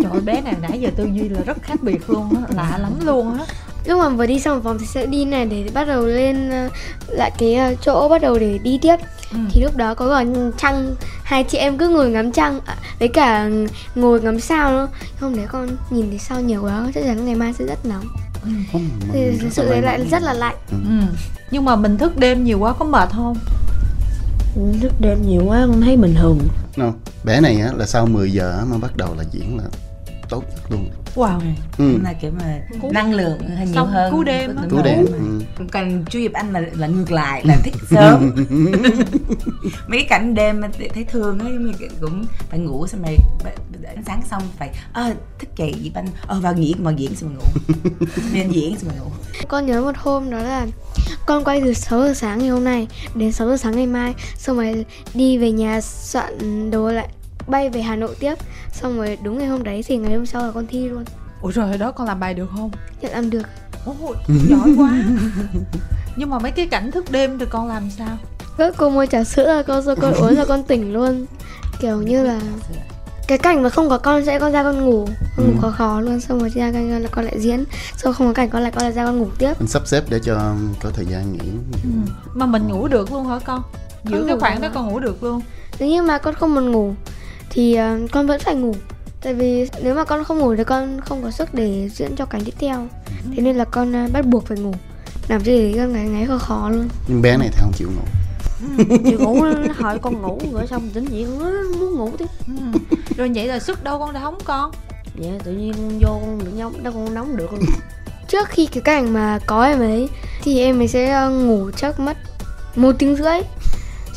[0.03, 2.93] trời bé này nãy giờ tư duy là rất khác biệt luôn á lạ lắm
[3.05, 3.45] luôn á.
[3.85, 6.69] Lúc mà vừa đi xong vòng thì sẽ đi này để bắt đầu lên ờ,
[7.07, 8.95] lại cái ờ, chỗ bắt đầu để đi tiếp.
[9.31, 9.39] Ừ.
[9.51, 13.07] thì lúc đó có còn trăng hai chị em cứ ngồi ngắm trăng à, với
[13.07, 13.49] cả
[13.95, 14.87] ngồi ngắm sao nữa
[15.19, 18.03] không để con nhìn thấy sao nhiều quá chắc chắn ngày mai sẽ rất nóng.
[18.71, 20.55] Không, thì thực sự đấy lại rất là lạnh.
[20.71, 21.05] Ừ.
[21.51, 23.37] nhưng mà mình thức đêm nhiều quá có mệt không?
[24.81, 26.39] Thức đêm nhiều quá con thấy bình thường
[26.77, 29.63] Đâu, bé này á là sau 10 giờ á mà bắt đầu là diễn là
[30.29, 31.39] tốt nhất luôn wow.
[31.77, 31.97] Ừ.
[32.03, 32.59] Là kiểu mà
[32.91, 35.65] năng lượng hơi nhiều Xong hơn cú đêm Cú đêm, ừ.
[35.71, 38.35] còn chu Diệp Anh là là ngược lại là thích sớm.
[39.87, 43.17] Mấy cái cảnh đêm mà thấy thương như kiểu cũng phải ngủ xong rồi
[43.95, 46.07] ánh sáng xong phải à, thức dậy Diệp Anh.
[46.27, 47.75] Ờ vào diễn mà diễn xong rồi ngủ.
[48.33, 49.11] Nên diễn xong rồi ngủ.
[49.47, 50.67] Con nhớ một hôm đó là
[51.25, 54.13] con quay từ 6 giờ sáng ngày hôm nay đến 6 giờ sáng ngày mai
[54.37, 57.09] xong rồi đi về nhà soạn đồ lại
[57.47, 58.35] bay về Hà Nội tiếp.
[58.71, 61.05] Xong rồi đúng ngày hôm đấy thì ngày hôm sau là con thi luôn.
[61.41, 62.71] Ủa rồi hồi đó con làm bài được không?
[63.01, 63.47] Nhận làm được.
[63.85, 64.15] Ôi
[64.49, 64.91] giỏi quá.
[66.15, 68.17] Nhưng mà mấy cái cảnh thức đêm thì con làm sao?
[68.57, 71.25] Các cô mua trà sữa là con rồi con uống rồi con tỉnh luôn.
[71.79, 72.39] Kiểu như là
[73.27, 75.07] Cái cảnh mà không có con sẽ con ra con ngủ.
[75.37, 77.63] Con ngủ khó khó luôn Xong rồi ra con, là con lại diễn.
[77.97, 79.53] Xong không có cảnh con lại con lại ra con ngủ tiếp.
[79.59, 81.51] Mình sắp xếp để cho có thời gian nghỉ.
[82.33, 83.61] Mà mình ngủ được luôn hả con?
[84.03, 85.41] Giữa Con cái khoảng đó con ngủ được luôn.
[85.79, 86.93] Nếu như mà con không muốn ngủ
[87.49, 88.75] Thì ờ, con vẫn phải ngủ.
[89.21, 92.25] Tại vì nếu mà con không ngủ thì con không có sức để diễn cho
[92.25, 92.87] cảnh tiếp theo.
[93.35, 94.73] Thế nên là con ờ, bắt buộc phải ngủ.
[95.27, 96.89] Làm gì để con ngáy ngáy khó khó luôn.
[97.07, 98.01] Nhưng bé này thì không chịu ngủ.
[99.05, 101.05] Chiều ngủ nó hỏi con ngủ rồi xong con
[101.39, 102.25] nó muốn ngủ tiếp.
[102.47, 102.79] Ừ.
[103.17, 104.71] rồi vậy là sức đâu con đóng con?
[105.15, 107.53] Dạ tự nhiên con vô con được nóng đâu con nóng được.
[107.53, 107.61] Luôn
[108.27, 110.09] Trước khi cái cảnh mà có em ấy
[110.41, 112.17] Thì em ấy sẽ ờ, ngủ chắc mất
[112.75, 113.39] một tiếng rưỡi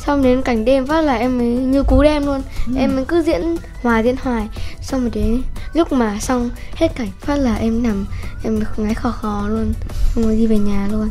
[0.06, 2.42] Xong đến cảnh đêm phát là em ấy như cú đêm luôn.
[2.76, 4.48] Em ấy cứ diễn hoài diễn hoài.
[4.80, 5.42] Xong rồi đến
[5.72, 8.06] lúc mà xong hết cảnh phát là em nằm
[8.44, 9.72] Em ngáy khò khò luôn.
[10.14, 11.10] Xong rồi đi về nhà luôn.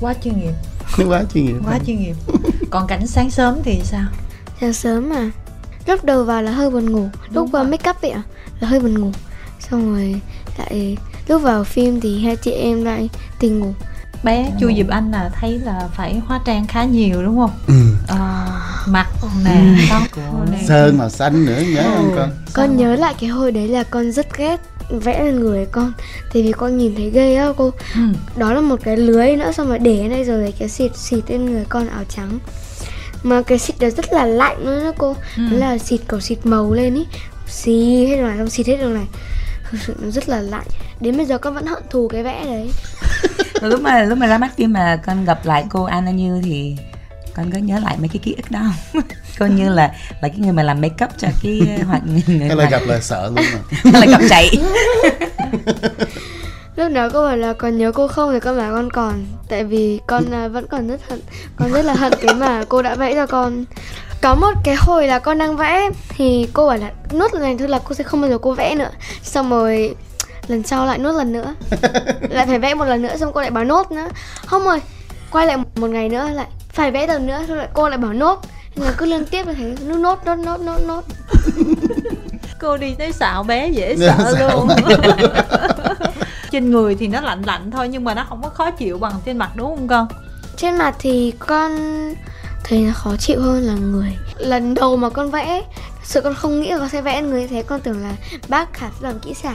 [0.00, 0.52] Quá chuyên nghiệp.
[1.08, 1.56] Quá chuyên nghiệp.
[1.66, 2.14] Quá chuyên nghiệp.
[2.70, 4.04] Còn cảnh sáng sớm thì sao?
[4.60, 5.30] Sáng sớm mà.
[5.86, 7.08] Lúc đầu vào là hơi buồn ngủ.
[7.30, 8.22] Lúc vào make up vậy à
[8.60, 9.12] Là hơi buồn ngủ.
[9.60, 10.20] Xong rồi
[10.58, 10.96] lại
[11.30, 13.72] Lúc vào phim thì hai chị em lại tỉnh ngủ.
[14.22, 17.50] Bé chu diệp anh là thấy là phải hóa trang khá nhiều đúng không?
[17.66, 17.89] Ừ.
[18.86, 19.06] Mặt
[19.44, 20.02] nè tóc
[20.50, 20.58] nè.
[20.68, 22.30] Sơn màu xanh nữa nhớ không con?
[22.52, 25.92] Con nhớ lại cái hồi đấy là con rất ghét vẽ lên người con.
[26.32, 27.72] Tại vì con nhìn thấy ghê á cô.
[27.94, 28.00] Ừ.
[28.36, 31.30] Đó là một cái lưới nữa xong rồi để đây rồi lấy cái xịt xịt
[31.30, 32.38] lên người con áo trắng.
[33.22, 35.16] Mà cái xịt đó rất là lạnh luôn đó cô.
[35.36, 35.42] Ừ.
[35.50, 37.06] Nó là xịt cầu xịt màu lên ý.
[37.46, 39.06] Xì hết rồi xong xịt hết rồi này.
[39.70, 40.66] Thực sự nó rất là lạnh.
[41.00, 42.70] Đến bây giờ con vẫn hận thù cái vẽ đấy.
[43.62, 46.76] Lúc mà lúc mà ra mắt phim mà con gặp lại cô Anna Như thì
[47.34, 49.02] con có nhớ lại mấy cái ký ức đó không?
[49.38, 52.48] cô như là là cái người mà làm make up cho cái hoạt người, người
[52.48, 53.44] hay là gặp là sợ luôn
[53.84, 54.50] mà hay là gặp chạy.
[56.76, 59.26] Lúc đó cô bảo là còn nhớ cô không thì con bảo con còn.
[59.48, 61.20] Tại vì con à, vẫn còn rất hận
[61.56, 63.64] Con rất là hận cái mà cô đã vẽ cho con.
[64.22, 67.56] Có một cái hồi là con đang vẽ thì cô bảo là nốt lần này
[67.58, 68.90] thôi là cô sẽ không bao giờ cô vẽ nữa.
[69.22, 69.94] Xong rồi
[70.46, 71.54] lần sau lại nốt lần nữa.
[72.28, 74.08] Lại phải vẽ một lần nữa xong cô lại bảo nốt nữa.
[74.46, 74.80] Không rồi
[75.30, 78.12] quay lại một ngày nữa lại phải vẽ lần nữa xong lại cô lại bảo
[78.12, 78.40] nốt.
[78.76, 81.04] Nên là cứ liên tiếp như thế nốt nốt nốt nốt nốt nốt.
[82.60, 84.68] Cô đi tới xạo bé dễ Dạ, sợ luôn.
[86.50, 89.12] trên người thì nó lạnh lạnh thôi nhưng mà nó không có khó chịu bằng
[89.24, 90.08] trên mặt đúng không con?
[90.56, 91.78] Trên mặt thì con
[92.64, 94.16] thấy nó khó chịu hơn là người.
[94.38, 95.62] Lần đầu mà con vẽ
[96.04, 97.62] sự con không nghĩ là con sẽ vẽ người như thế.
[97.62, 98.12] Con tưởng là
[98.48, 99.54] bác khả làm kỹ xảo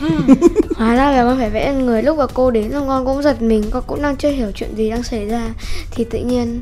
[0.76, 3.42] hóa ra là con phải vẽ người lúc mà cô đến xong con cũng giật
[3.42, 5.48] mình con cũng đang chưa hiểu chuyện gì đang xảy ra.
[5.90, 6.60] Thì tự nhiên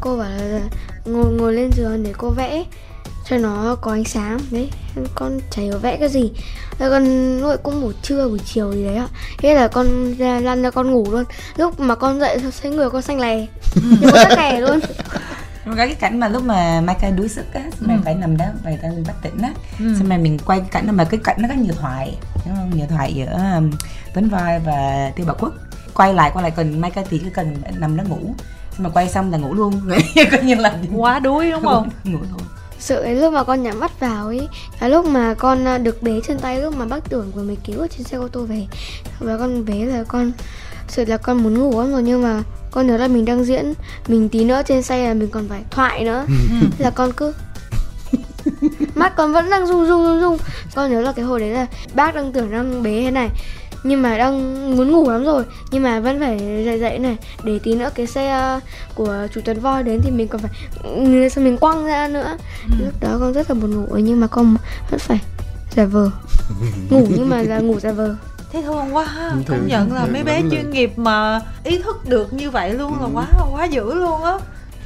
[0.00, 0.60] cô bảo là
[1.04, 2.64] ngồi ngồi lên giường để cô vẽ
[3.28, 4.38] cho nó có ánh sáng.
[4.50, 4.70] Đấy
[5.14, 6.30] con chả hiểu vẽ cái gì.
[6.78, 7.04] Thế con
[7.42, 9.08] ấy cũng ngủ trưa buổi chiều gì đấy ạ.
[9.38, 11.24] Thế là con lăn ra con ngủ luôn.
[11.56, 13.46] Lúc mà con dậy thấy người con xanh lè.
[14.00, 14.80] Như sắc lè luôn
[15.64, 18.02] Rồi có cái cảnh mà lúc mà Micah đuối sức á xong Ừ.
[18.04, 19.94] phải nằm đó phải ta bất tỉnh á Ừ.
[19.98, 22.56] xong rồi mình quay cái cảnh đó mà cái cảnh nó có nhiều thoại đúng
[22.56, 22.70] không?
[22.76, 23.70] Nhiều thoại giữa um,
[24.14, 25.52] Tuấn Voi và Tiêu Bảo Quốc.
[25.94, 28.34] Quay lại quay lại cần Micah thì cứ cần nằm đó ngủ.
[28.72, 29.80] Xong mà quay xong là ngủ luôn.
[30.30, 31.88] Coi như là quá đuối đúng không?
[32.04, 32.40] Ngủ luôn.
[32.78, 34.48] Sự ấy lúc mà con nhắm mắt vào ấy
[34.80, 37.56] là lúc mà con à, được bế trên tay lúc mà bác tưởng vừa mới
[37.64, 38.66] cứu ở trên xe ô tô về
[39.18, 40.32] và con bế là con
[40.92, 43.74] sự là con muốn ngủ lắm rồi nhưng mà con nhớ là mình đang diễn
[44.08, 46.24] mình tí nữa trên xe là mình còn phải thoại nữa.
[46.60, 47.32] Thế là con cứ
[48.94, 50.38] mắt con vẫn đang rung rung rung rung.
[50.74, 53.28] Con nhớ là cái hồi đấy là bác đang tưởng đang bế thế này
[53.84, 57.16] nhưng mà đang muốn ngủ lắm rồi nhưng mà vẫn phải dậy dậy này.
[57.44, 58.60] Để tí nữa cái xe à,
[58.94, 60.50] của chủ tuấn voi đến thì mình còn phải
[60.82, 62.36] ừ, xong mình quăng ra nữa.
[62.78, 64.56] Lúc đó con rất là buồn ngủ nhưng mà con
[64.90, 65.20] vẫn phải
[65.76, 66.10] giả vờ.
[66.90, 68.16] Ngủ nhưng mà là ngủ giả vờ
[68.52, 69.30] thấy thương quá ha.
[69.30, 72.70] Thương, công nhận là thương mấy bé chuyên nghiệp mà ý thức được như vậy
[72.70, 73.10] luôn là Ừ.
[73.14, 74.32] quá quá dữ luôn á.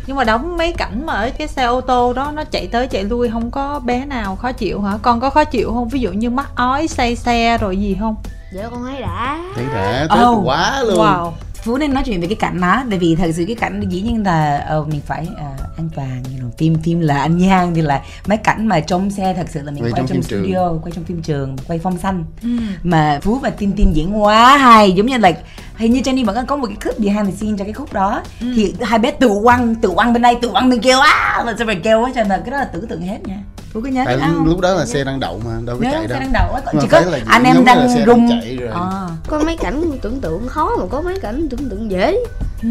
[0.07, 2.87] Nhưng mà đóng mấy cảnh mà ở cái xe ô tô đó nó chạy tới
[2.87, 4.99] chạy lui không có bé nào khó chịu hả?
[5.03, 5.89] Con có khó chịu không?
[5.89, 8.17] Ví dụ như mắc ói say xe rồi gì không?
[8.53, 9.45] Dạ con thấy đã.
[9.55, 10.47] Thấy đã thích Oh.
[10.47, 10.99] quá luôn.
[10.99, 11.33] wow
[11.67, 14.03] Phú nên nói chuyện về cái cảnh đó tại vì thật sự cái cảnh dĩ
[14.03, 15.45] nhiên là ờ, mình phải ờ,
[15.77, 19.11] an toàn you know, phim phim là anh Giang thì là mấy cảnh mà trong
[19.11, 20.43] xe thật sự là mình Quay quay, trong trong, phim trường.
[20.43, 22.49] studio quay trong phim trường quay phong xanh ừ.
[22.83, 25.33] mà Phú và Tin Tin diễn quá hay giống như là
[25.77, 28.23] hình như Jenny vẫn có một cái clip behind the scene cho cái khúc đó.
[28.41, 28.47] Ừ.
[28.57, 31.55] thì hai bé tự quăng tự quăng bên đây tự quăng bên kia á là
[31.59, 33.39] sao phải kêu quá trời mà cái đó là tưởng tượng hết nha.
[33.73, 34.47] Phú có nhớ tại không?
[34.47, 36.21] lúc đó là xe đang đậu mà đâu có nhớ chạy xe đâu.
[36.21, 38.29] đang đậu á chỉ có anh em đang xe rung.
[38.31, 38.71] chạy rồi.
[38.73, 39.09] Ờ.
[39.29, 42.17] Có mấy cảnh tưởng tượng khó mà có mấy cảnh tưởng tượng dễ.
[42.63, 42.69] Ừ.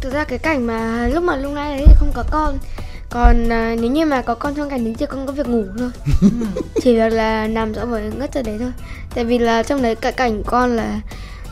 [0.00, 2.58] thực ra cái cảnh mà lúc mà lúc nãy đấy thì không có con
[3.10, 5.64] còn à, nếu như mà có con trong cảnh đấy thì con có việc ngủ
[5.78, 5.90] thôi.
[6.82, 8.72] Chỉ việc là nằm dõi với ngất ra đấy thôi.
[9.14, 11.00] Tại vì là trong đấy cả cảnh con là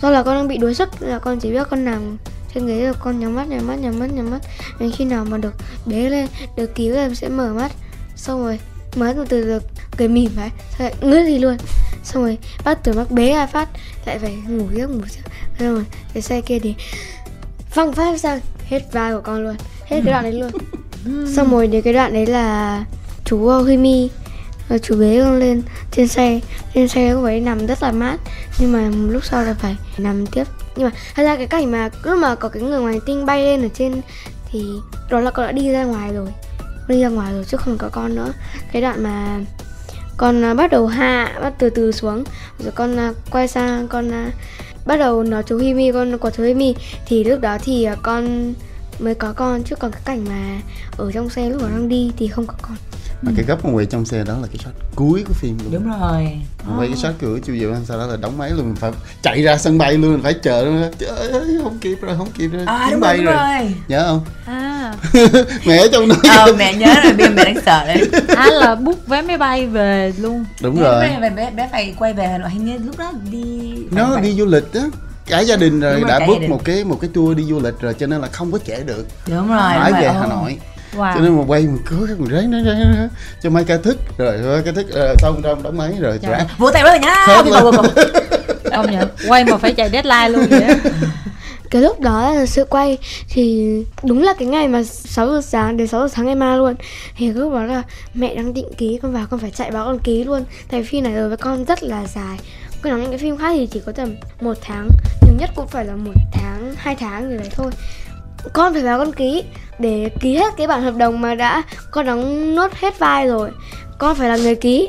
[0.03, 2.17] do là con đang bị đuối sức là con chỉ biết con nằm
[2.55, 4.41] trên ghế rồi con nhắm mắt nhắm mắt nhắm mắt nhắm mắt.
[4.81, 5.55] Đến khi nào mà được
[5.87, 6.27] bế lên
[6.57, 7.73] được cứu lên sẽ mở mắt.
[8.17, 8.59] Xong rồi
[8.97, 9.63] mới từ từ được
[9.97, 11.57] cười mỉm phải xong lại ngước đi luôn.
[12.05, 13.69] Xong rồi bác tưởng bác bế ra phát
[14.07, 15.25] lại phải ngủ giấc ngủ giấc
[15.59, 15.85] xong rồi
[16.15, 16.75] cái xe kia thì
[17.71, 20.51] phăng phát sang hết vai của con luôn hết cái đoạn đấy luôn.
[21.37, 22.85] Xong rồi đến cái đoạn đấy là
[23.25, 23.67] chú uh,
[24.69, 26.41] rồi Mi chú bế con lên trên xe.
[26.75, 28.17] Trên xe cũng phải nằm rất là mát,
[28.59, 30.45] nhưng mà lúc sau là phải nằm tiếp.
[30.77, 33.43] Nhưng mà thật ra cái cảnh mà lúc mà có cái người ngoài tinh bay
[33.43, 34.01] lên ở trên
[34.53, 34.65] thì
[35.11, 36.29] đó là con đã đi ra ngoài rồi.
[36.89, 38.33] Đi ra ngoài rồi chứ không có con nữa.
[38.73, 39.41] Cái đoạn mà
[40.17, 42.25] con à, bắt đầu hạ, bắt từ từ xuống,
[42.59, 44.31] rồi con à, quay sang con à,
[44.87, 46.75] bắt đầu nói chú himi Mi, con của chú himi Mi.
[47.07, 48.55] Thì lúc đó thì con
[48.99, 50.61] mới có con, chứ còn cái cảnh mà
[50.97, 52.77] ở trong xe lúc mà đang đi thì không có con
[53.25, 55.73] mà cái góc mà quay trong xe đó là cái shot cuối của phim luôn.
[55.73, 56.29] Đúng rồi.
[56.69, 58.93] Mà quay cái shot cửa chu diệu sau đó là đóng máy luôn mình phải
[59.23, 62.29] chạy ra sân bay luôn mình phải chờ luôn trời ơi không kịp rồi không
[62.39, 62.63] kịp rồi.
[62.67, 63.75] À đúng bay rồi đúng rồi.
[63.89, 64.21] nhớ không?
[64.47, 64.95] À.
[65.67, 66.17] Mẹ ở trong đó.
[66.31, 68.11] Ờ mẹ nhớ rồi bây giờ mẹ đang sợ đấy.
[68.37, 70.45] À là book vé máy bay về luôn.
[70.63, 71.01] Đúng Bé- rồi.
[71.21, 74.23] bé, bé, bé phải quay về Hà Nội hình như lúc đó đi nó phải-
[74.23, 74.81] đi du lịch á.
[75.27, 76.51] Cả gia đình rồi Đúng rồi, đã book đình.
[76.51, 78.83] một cái một cái tour đi du lịch rồi cho nên là không có trễ
[78.83, 79.07] được.
[79.27, 80.15] Đúng rồi phải về rồi.
[80.21, 80.27] Hà.
[80.27, 80.59] Nội
[80.97, 81.15] wow.
[81.15, 83.09] Cho nên mà quay mình gắng mình ráng ráng ráng
[83.43, 86.33] cho mai ca thức rồi ca thức rồi xong trong đóng máy rồi Trời.
[86.33, 86.47] ráng.
[86.59, 87.51] vỗ tay rất là nhá Không,
[88.71, 90.75] công nhận quay mà phải chạy deadline luôn vậy á.
[91.71, 93.73] cái lúc đó là sự quay thì
[94.03, 96.75] đúng là cái ngày mà 6 giờ sáng đến 6 giờ sáng ngày mai luôn.
[97.17, 97.83] Thì lúc đó là
[98.15, 100.45] mẹ đang định ký con vào con phải chạy báo con ký luôn.
[100.71, 102.39] Tại vì phim này đối với con rất là dài.
[102.83, 104.89] Con nói những cái phim khác thì chỉ có tầm một tháng.
[105.23, 107.71] Nhiều nhất cũng phải là một tháng hai tháng gì đấy thôi
[108.53, 109.43] con phải vào con ký
[109.79, 113.51] để ký hết cái bản hợp đồng mà đã con đóng nốt hết vai rồi.
[113.99, 114.89] Con phải là người ký.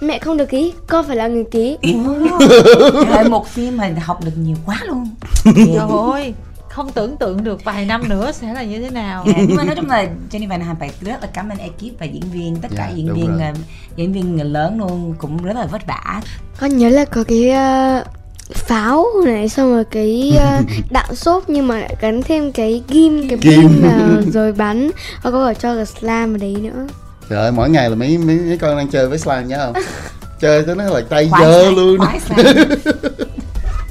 [0.00, 1.78] Mẹ không được ký con phải là người ký.
[3.08, 5.10] Trời một phim mà học được nhiều quá luôn.
[5.44, 6.34] Trời ơi
[6.68, 9.24] không tưởng tượng được vài năm nữa sẽ là như thế nào.
[9.26, 11.98] Dạ, nhưng mà nói chung là Jenny Van Hàm phải rất là cảm ơn ekip
[12.00, 13.50] và diễn viên tất cả Dạ, diễn viên rồi.
[13.50, 13.56] uh,
[13.96, 16.20] diễn viên lớn luôn cũng rất là vất vả.
[16.60, 18.04] Con nhớ là có cái ờ,
[18.50, 23.28] pháo này xong rồi cái ờ, đạn xốp nhưng mà lại gắn thêm cái ghim
[23.28, 24.90] cái pin vào rồi bắn.
[25.22, 26.86] Và có cả cho cái slam ở đấy nữa?
[27.30, 29.82] Trời ơi mỗi ngày là mấy mấy, mấy con đang chơi với slime nhớ không?
[30.40, 31.98] Chơi tới nó là tay dơ slime, luôn.
[32.26, 32.64] slime.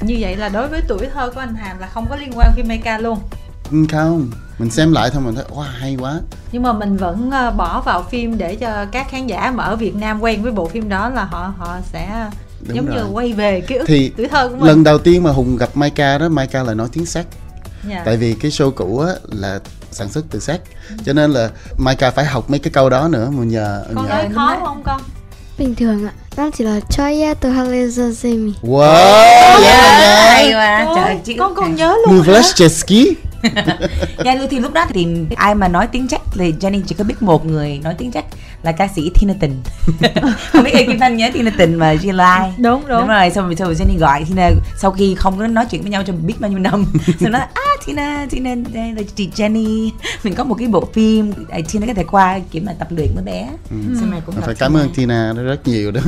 [0.00, 2.52] như vậy là đối với tuổi thơ của anh Hàm là không có liên quan
[2.56, 3.18] phim Mecha luôn.
[3.70, 4.30] Ừ, không.
[4.58, 6.20] Mình xem lại thôi mình thấy wow hay quá.
[6.52, 9.76] Nhưng mà mình vẫn ờ, bỏ vào phim để cho các khán giả mà ở
[9.76, 12.30] Việt Nam quen với bộ phim đó là họ họ sẽ
[12.68, 12.96] Đúng giống rồi.
[12.96, 14.64] như quay về ký ức Thì tuổi thơ của mình.
[14.66, 17.26] lần đầu tiên mà hùng gặp Maika đó Maika là nói tiếng sách
[17.88, 18.02] Dạ.
[18.04, 19.58] tại vì cái show cũ á là
[19.90, 20.60] sản xuất từ sách
[21.06, 24.10] cho nên là Maika phải học mấy cái câu đó nữa mà nhờ con nhờ
[24.12, 25.00] nói khó không con?
[25.58, 30.86] Bình thường ạ nó chỉ là choya từ halezazemi wow dạ là hay quá.
[31.26, 32.16] Trời con còn nhớ luôn hả?
[32.16, 33.14] Muvlashchesky
[34.24, 37.22] Dạ thì lúc đó thì ai mà nói tiếng Czech thì Jenny chỉ có biết
[37.22, 38.22] một người nói tiếng Czech
[38.62, 39.62] là ca sĩ Tina Tình
[40.52, 43.44] không biết ai Kim Thanh nhớ Tina Tình mà Lai đúng đúng, đúng rồi xong
[43.44, 46.26] rồi, xong rồi Jenny gọi Tina sau khi không có nói chuyện với nhau trong
[46.26, 46.84] biết bao nhiêu năm.
[47.20, 49.90] Xong nói à Tina Tina đây là chị Jenny.
[50.24, 53.08] Mình có một cái bộ phim à, Tina có thể qua kiểu mà tập luyện
[53.14, 53.48] với bé.
[53.70, 56.00] Xong rồi cũng phải cảm ơn Tina rất nhiều đó.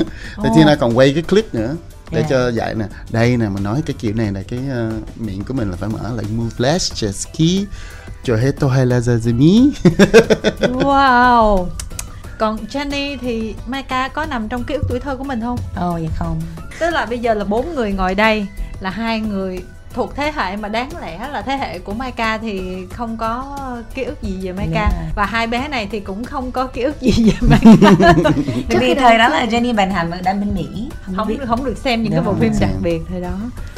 [0.42, 1.76] Tại Tina còn quay cái clip nữa
[2.10, 2.26] để Dạ.
[2.30, 2.84] cho dạy nè.
[3.10, 5.88] Đây nè mình nói cái kiểu này là cái ờ, miệng của mình là phải
[5.88, 7.66] mở lại Muvlashchesky
[8.24, 9.70] cho hết tôi hay là Zazimi
[10.60, 11.66] wow.
[12.38, 15.58] Còn Jenny thì Maika có nằm trong ký ức tuổi thơ của mình không?
[15.76, 16.40] Ồ dạ không.
[16.80, 18.46] Tức là bây giờ là bốn người ngồi đây
[18.80, 19.58] là hai người
[19.96, 22.60] thuộc thế hệ mà đáng lẽ là thế hệ của Maika thì
[22.92, 23.58] không có
[23.94, 25.10] ký ức gì về Maika Dạ.
[25.16, 28.12] và hai bé này thì cũng không có ký ức gì về Maika
[28.68, 30.88] Bởi vì thời đó là Jenny Van Hàm đang bên Mỹ.
[31.16, 33.30] Không biết không được xem những Đúng cái bộ phim đặc biệt thời đó.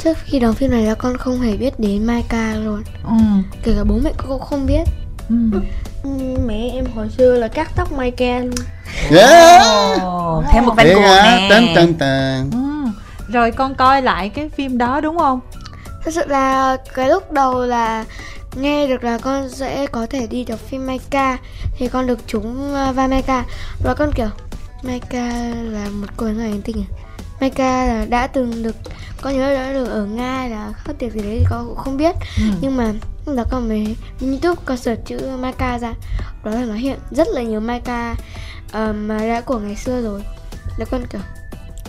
[0.03, 2.83] Trước khi đóng phim này là con không hề biết đến Maika luôn.
[3.05, 3.11] Ừ.
[3.63, 4.83] kể cả bố mẹ con cũng không biết.
[5.29, 5.35] Ừ.
[6.03, 6.09] Ừ,
[6.45, 8.55] mẹ em hồi xưa là cắt tóc Maika luôn.
[9.11, 9.61] Yeah
[10.01, 11.47] Ồ, thêm một Thế cuồng nè.
[11.49, 12.49] Tan tan tan.
[12.51, 12.59] Ừ.
[13.33, 15.39] rồi con coi lại cái phim đó đúng không
[16.03, 18.05] thật sự là cái lúc đầu là
[18.55, 21.37] nghe được là con sẽ có thể đi được phim Maika
[21.77, 23.45] thì con được trúng uh, vai Maika.
[23.83, 24.29] Và con kiểu
[24.83, 26.89] Maika là một cô gái ngoài hành tinh à?
[27.41, 28.75] Maika là đã từng được
[29.21, 31.97] con nhớ đã được ở Nga là khắc tiệc gì đấy thì con cũng không
[31.97, 32.15] biết.
[32.37, 32.43] Ừ.
[32.61, 32.93] nhưng mà
[33.25, 35.93] lúc đó con mới youtube con search chữ Maika ra.
[36.43, 38.15] Đó là nó hiện rất là nhiều Maika
[38.71, 40.23] ờ, mà đã của ngày xưa rồi.
[40.77, 41.21] Là con kiểu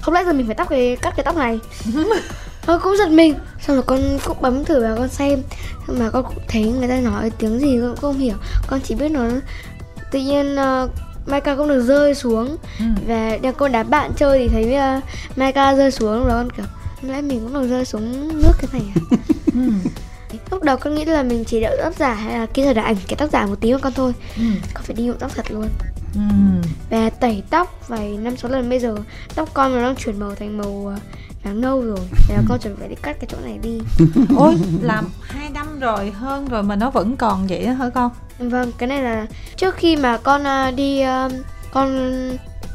[0.01, 1.59] không lẽ giờ mình phải tóc cái cắt cái tóc này
[2.71, 5.43] Thôi cũng giật mình Xong rồi con cũng bấm thử vào con xem
[5.87, 8.35] mà con cũng thấy người ta nói tiếng gì con cũng không hiểu
[8.67, 9.29] Con chỉ biết nó
[10.11, 10.91] Tự nhiên uh,
[11.27, 12.85] Maika cũng được rơi xuống Ừ.
[13.07, 15.05] Và đang con đá bạn chơi thì thấy uh,
[15.39, 16.67] Maika rơi xuống đó con kiểu
[17.03, 19.01] Lẽ mình cũng được rơi xuống nước cái này à
[19.55, 19.61] Ừ.
[20.51, 22.97] Lúc đầu con nghĩ là mình chỉ đợi tóc giả hay là kỹ thuật ảnh
[23.09, 24.43] cái tóc giả một tí mà con thôi Ừ.
[24.75, 25.69] Con phải đi nhuộm tóc thật luôn
[26.15, 26.21] Ừ.
[26.91, 28.97] Và tẩy tóc vài năm sáu lần bây giờ
[29.35, 30.95] Tóc con nó đang chuyển màu thành màu
[31.45, 31.99] vàng nâu rồi.
[32.29, 33.81] Thế là con chuẩn bị đi cắt cái chỗ này đi.
[34.37, 38.11] Ôi làm hai năm rồi hơn rồi mà nó vẫn còn vậy đó hả con?
[38.39, 39.27] Vâng, cái này là
[39.57, 41.29] trước khi mà con à, đi à,
[41.73, 42.21] con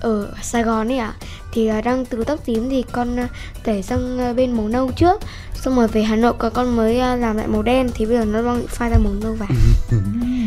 [0.02, 1.14] ở Sài Gòn ấy ạ
[1.52, 3.28] thì là đang từ tóc tím thì con à,
[3.64, 5.22] tẩy sang à, bên màu nâu trước.
[5.54, 8.18] Xong rồi về Hà Nội còn con mới à, làm lại màu đen thì bây
[8.18, 9.56] giờ nó đang bị phai ra màu nâu vàng.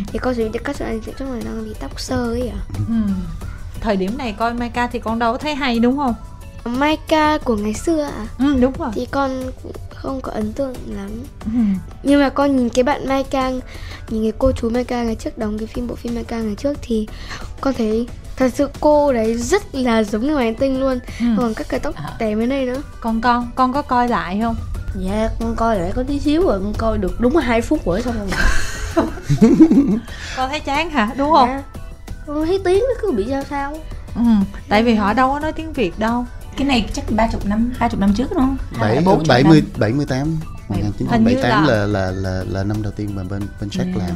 [0.06, 2.60] Thì con chuẩn bị cắt sợi này trong này đang bị tóc sơ ấy ạ.
[2.88, 2.94] Ừ.
[3.80, 6.14] thời điểm này coi Maika thì con đâu có thấy hay đúng không
[6.68, 8.26] Maika của ngày xưa ạ.
[8.38, 8.90] Ừ đúng rồi.
[8.94, 11.10] Thì con cũng không có ấn tượng lắm.
[11.44, 11.50] Ừ.
[12.02, 13.60] nhưng mà con nhìn cái bạn Mai Cang
[14.08, 16.46] nhìn cái cô chú Mai Cang ngày trước đóng cái phim bộ phim Mai Cang
[16.46, 17.06] ngày trước thì
[17.60, 18.06] con thấy
[18.36, 20.98] thật sự cô đấy rất là giống người ngoài hành tinh luôn.
[21.20, 21.26] Ừ.
[21.38, 22.82] còn các cái tóc tè bên đây nữa.
[23.00, 24.56] Còn con con có coi lại không?
[24.94, 28.02] Dạ con coi lại có tí xíu rồi con coi được đúng 2 phút rồi
[28.02, 28.28] xong rồi.
[30.36, 31.10] Con thấy chán hả?
[31.16, 31.48] Đúng không?
[31.48, 31.62] Dạ.
[32.26, 33.78] con thấy tiếng nó cứ bị sao sao.
[34.14, 34.22] Ừ.
[34.68, 36.24] tại vì họ đâu có nói tiếng việt đâu
[36.58, 39.44] cái này chắc ba chục năm ba chục năm trước đúng không bảy 40 bảy
[39.44, 40.36] mươi bảy mươi tám
[40.68, 43.94] Hình như 1978 là- là là là là năm đầu tiên mà bên bên Jack
[43.94, 43.98] Ừ.
[43.98, 44.10] làm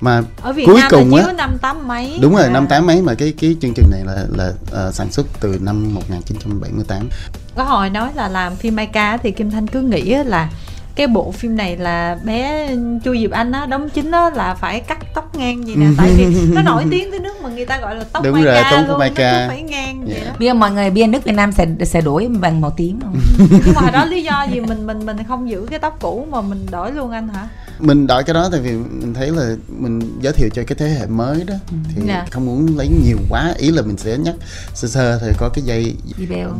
[0.00, 2.50] mà ở việt Cuối nam cùng á- năm tám mấy đúng rồi À.
[2.50, 5.58] năm tám mấy mà cái cái chương trình này là là ờ, sản xuất từ
[5.62, 7.08] năm 1978
[7.56, 10.50] có hồi nói là làm phim Maika thì Kim Thanh cứ nghĩ á là
[10.98, 12.68] cái bộ phim này là bé
[13.04, 16.10] Chu Diệp Anh á đóng chính á là phải cắt tóc ngang gì nè tại
[16.16, 18.80] vì nó nổi tiếng tới nước mà người ta gọi là tóc Đúng rồi, tóc
[18.88, 19.32] luôn Maika.
[19.32, 20.24] nó cứ phải ngang vậy Dạ.
[20.30, 23.00] đó bây giờ mọi người bên nước Việt Nam sẽ sẽ đổi bằng màu tím
[23.00, 23.16] không?
[23.66, 26.40] nhưng mà đó lý do gì mình mình mình không giữ cái tóc cũ mà
[26.40, 30.00] mình đổi luôn anh hả mình đổi cái đó tại vì mình thấy là mình
[30.20, 31.54] giới thiệu cho cái thế hệ mới đó
[31.94, 32.26] thì Dạ.
[32.30, 34.34] không muốn lấy nhiều quá ý là mình sẽ nhắc
[34.74, 35.94] sơ sơ thì có cái dây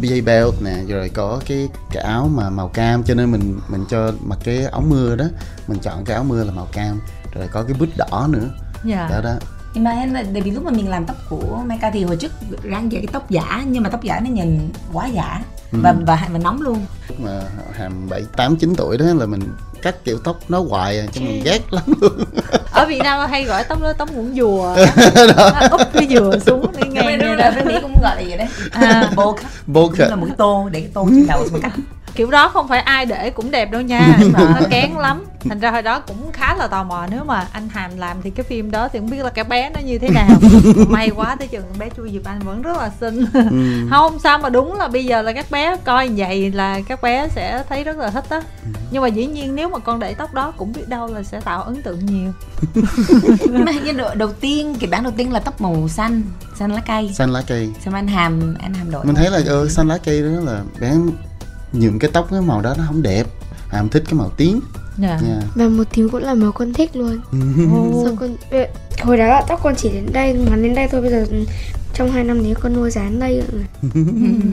[0.01, 3.84] dây belt nè rồi có cái cái áo mà màu cam cho nên mình mình
[3.91, 5.24] cho mặc cái áo mưa đó
[5.68, 7.01] mình chọn cái áo mưa là màu cam
[7.35, 8.49] rồi có cái bút đỏ nữa.
[8.85, 9.09] Dạ.
[9.11, 9.35] Đó đó.
[9.74, 12.33] Nhưng mà em tại vì lúc mà mình làm tóc của Meika thì hồi trước
[12.62, 15.79] ráng về cái tóc giả nhưng mà tóc giả nó nhìn quá giả Ừ.
[15.83, 16.87] và và và nóng luôn.
[17.18, 17.41] Mà
[17.74, 19.41] hàm bảy tám chín tuổi đó là mình
[19.83, 22.12] cắt kiểu tóc nó hoài à, cho mình ghét lắm luôn.
[22.72, 24.76] Ở Việt Nam hay gọi tóc đó tóc muỗng dùa
[25.70, 28.49] úp cái dùa xuống đi như đúng đó bên Mỹ cũng gọi là vậy đấy.
[28.70, 29.11] À.
[29.16, 31.72] Bowl cut vô Đúng là một cái tô để cái tô trên đầu xong cắt
[32.19, 35.25] kiểu đó không phải ai để cũng đẹp đâu nha nó kén lắm.
[35.49, 38.31] Thành ra hồi đó cũng khá là tò mò nếu mà anh hàm làm thì
[38.31, 40.29] cái phim đó thì không biết là cái bé nó như thế nào.
[40.89, 43.25] May quá tới chừng bé chu diệp anh vẫn rất là xinh.
[43.33, 43.41] Ừ.
[43.91, 47.03] không sao mà đúng là bây giờ là các bé coi như vậy là các
[47.03, 48.43] bé sẽ thấy rất là thích á.
[48.91, 51.41] Nhưng mà dĩ nhiên nếu mà con để tóc đó cũng biết đâu là sẽ
[51.41, 52.33] tạo ấn tượng nhiều.
[53.53, 56.23] Nhưng mà như đầu, tiên kịch bản đầu tiên là tóc màu xanh
[56.59, 57.11] xanh lá cây.
[57.14, 57.71] Xanh lá cây.
[57.85, 60.61] Xong anh hàm anh hàm đổi mình thấy là ờ, xanh lá cây đó là
[60.81, 60.93] bé
[61.73, 63.27] nhuộm cái tóc cái màu đó nó không đẹp.
[63.69, 64.61] Hàm thích cái màu tím.
[64.99, 65.19] Dạ.
[65.23, 67.19] Nha và một tím cũng là màu con thích luôn.
[68.05, 68.37] Sao con
[69.03, 71.27] hồi đó là tóc con chỉ đến đây mà đến đây thôi bây giờ
[71.95, 73.64] trong hai năm นี้ con nuôi dán đây rồi.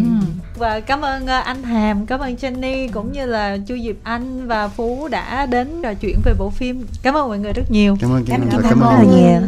[0.57, 4.47] Và cảm ơn ờ, anh Hàm, cảm ơn Jenny cũng như là Chu Diệp Anh
[4.47, 6.86] và Phú đã đến trò chuyện về bộ phim.
[7.03, 7.97] Cảm ơn mọi người rất nhiều.
[8.01, 8.97] cảm ơn Cảm cảm cảm ơn ơn.
[8.99, 9.41] rất là nhiều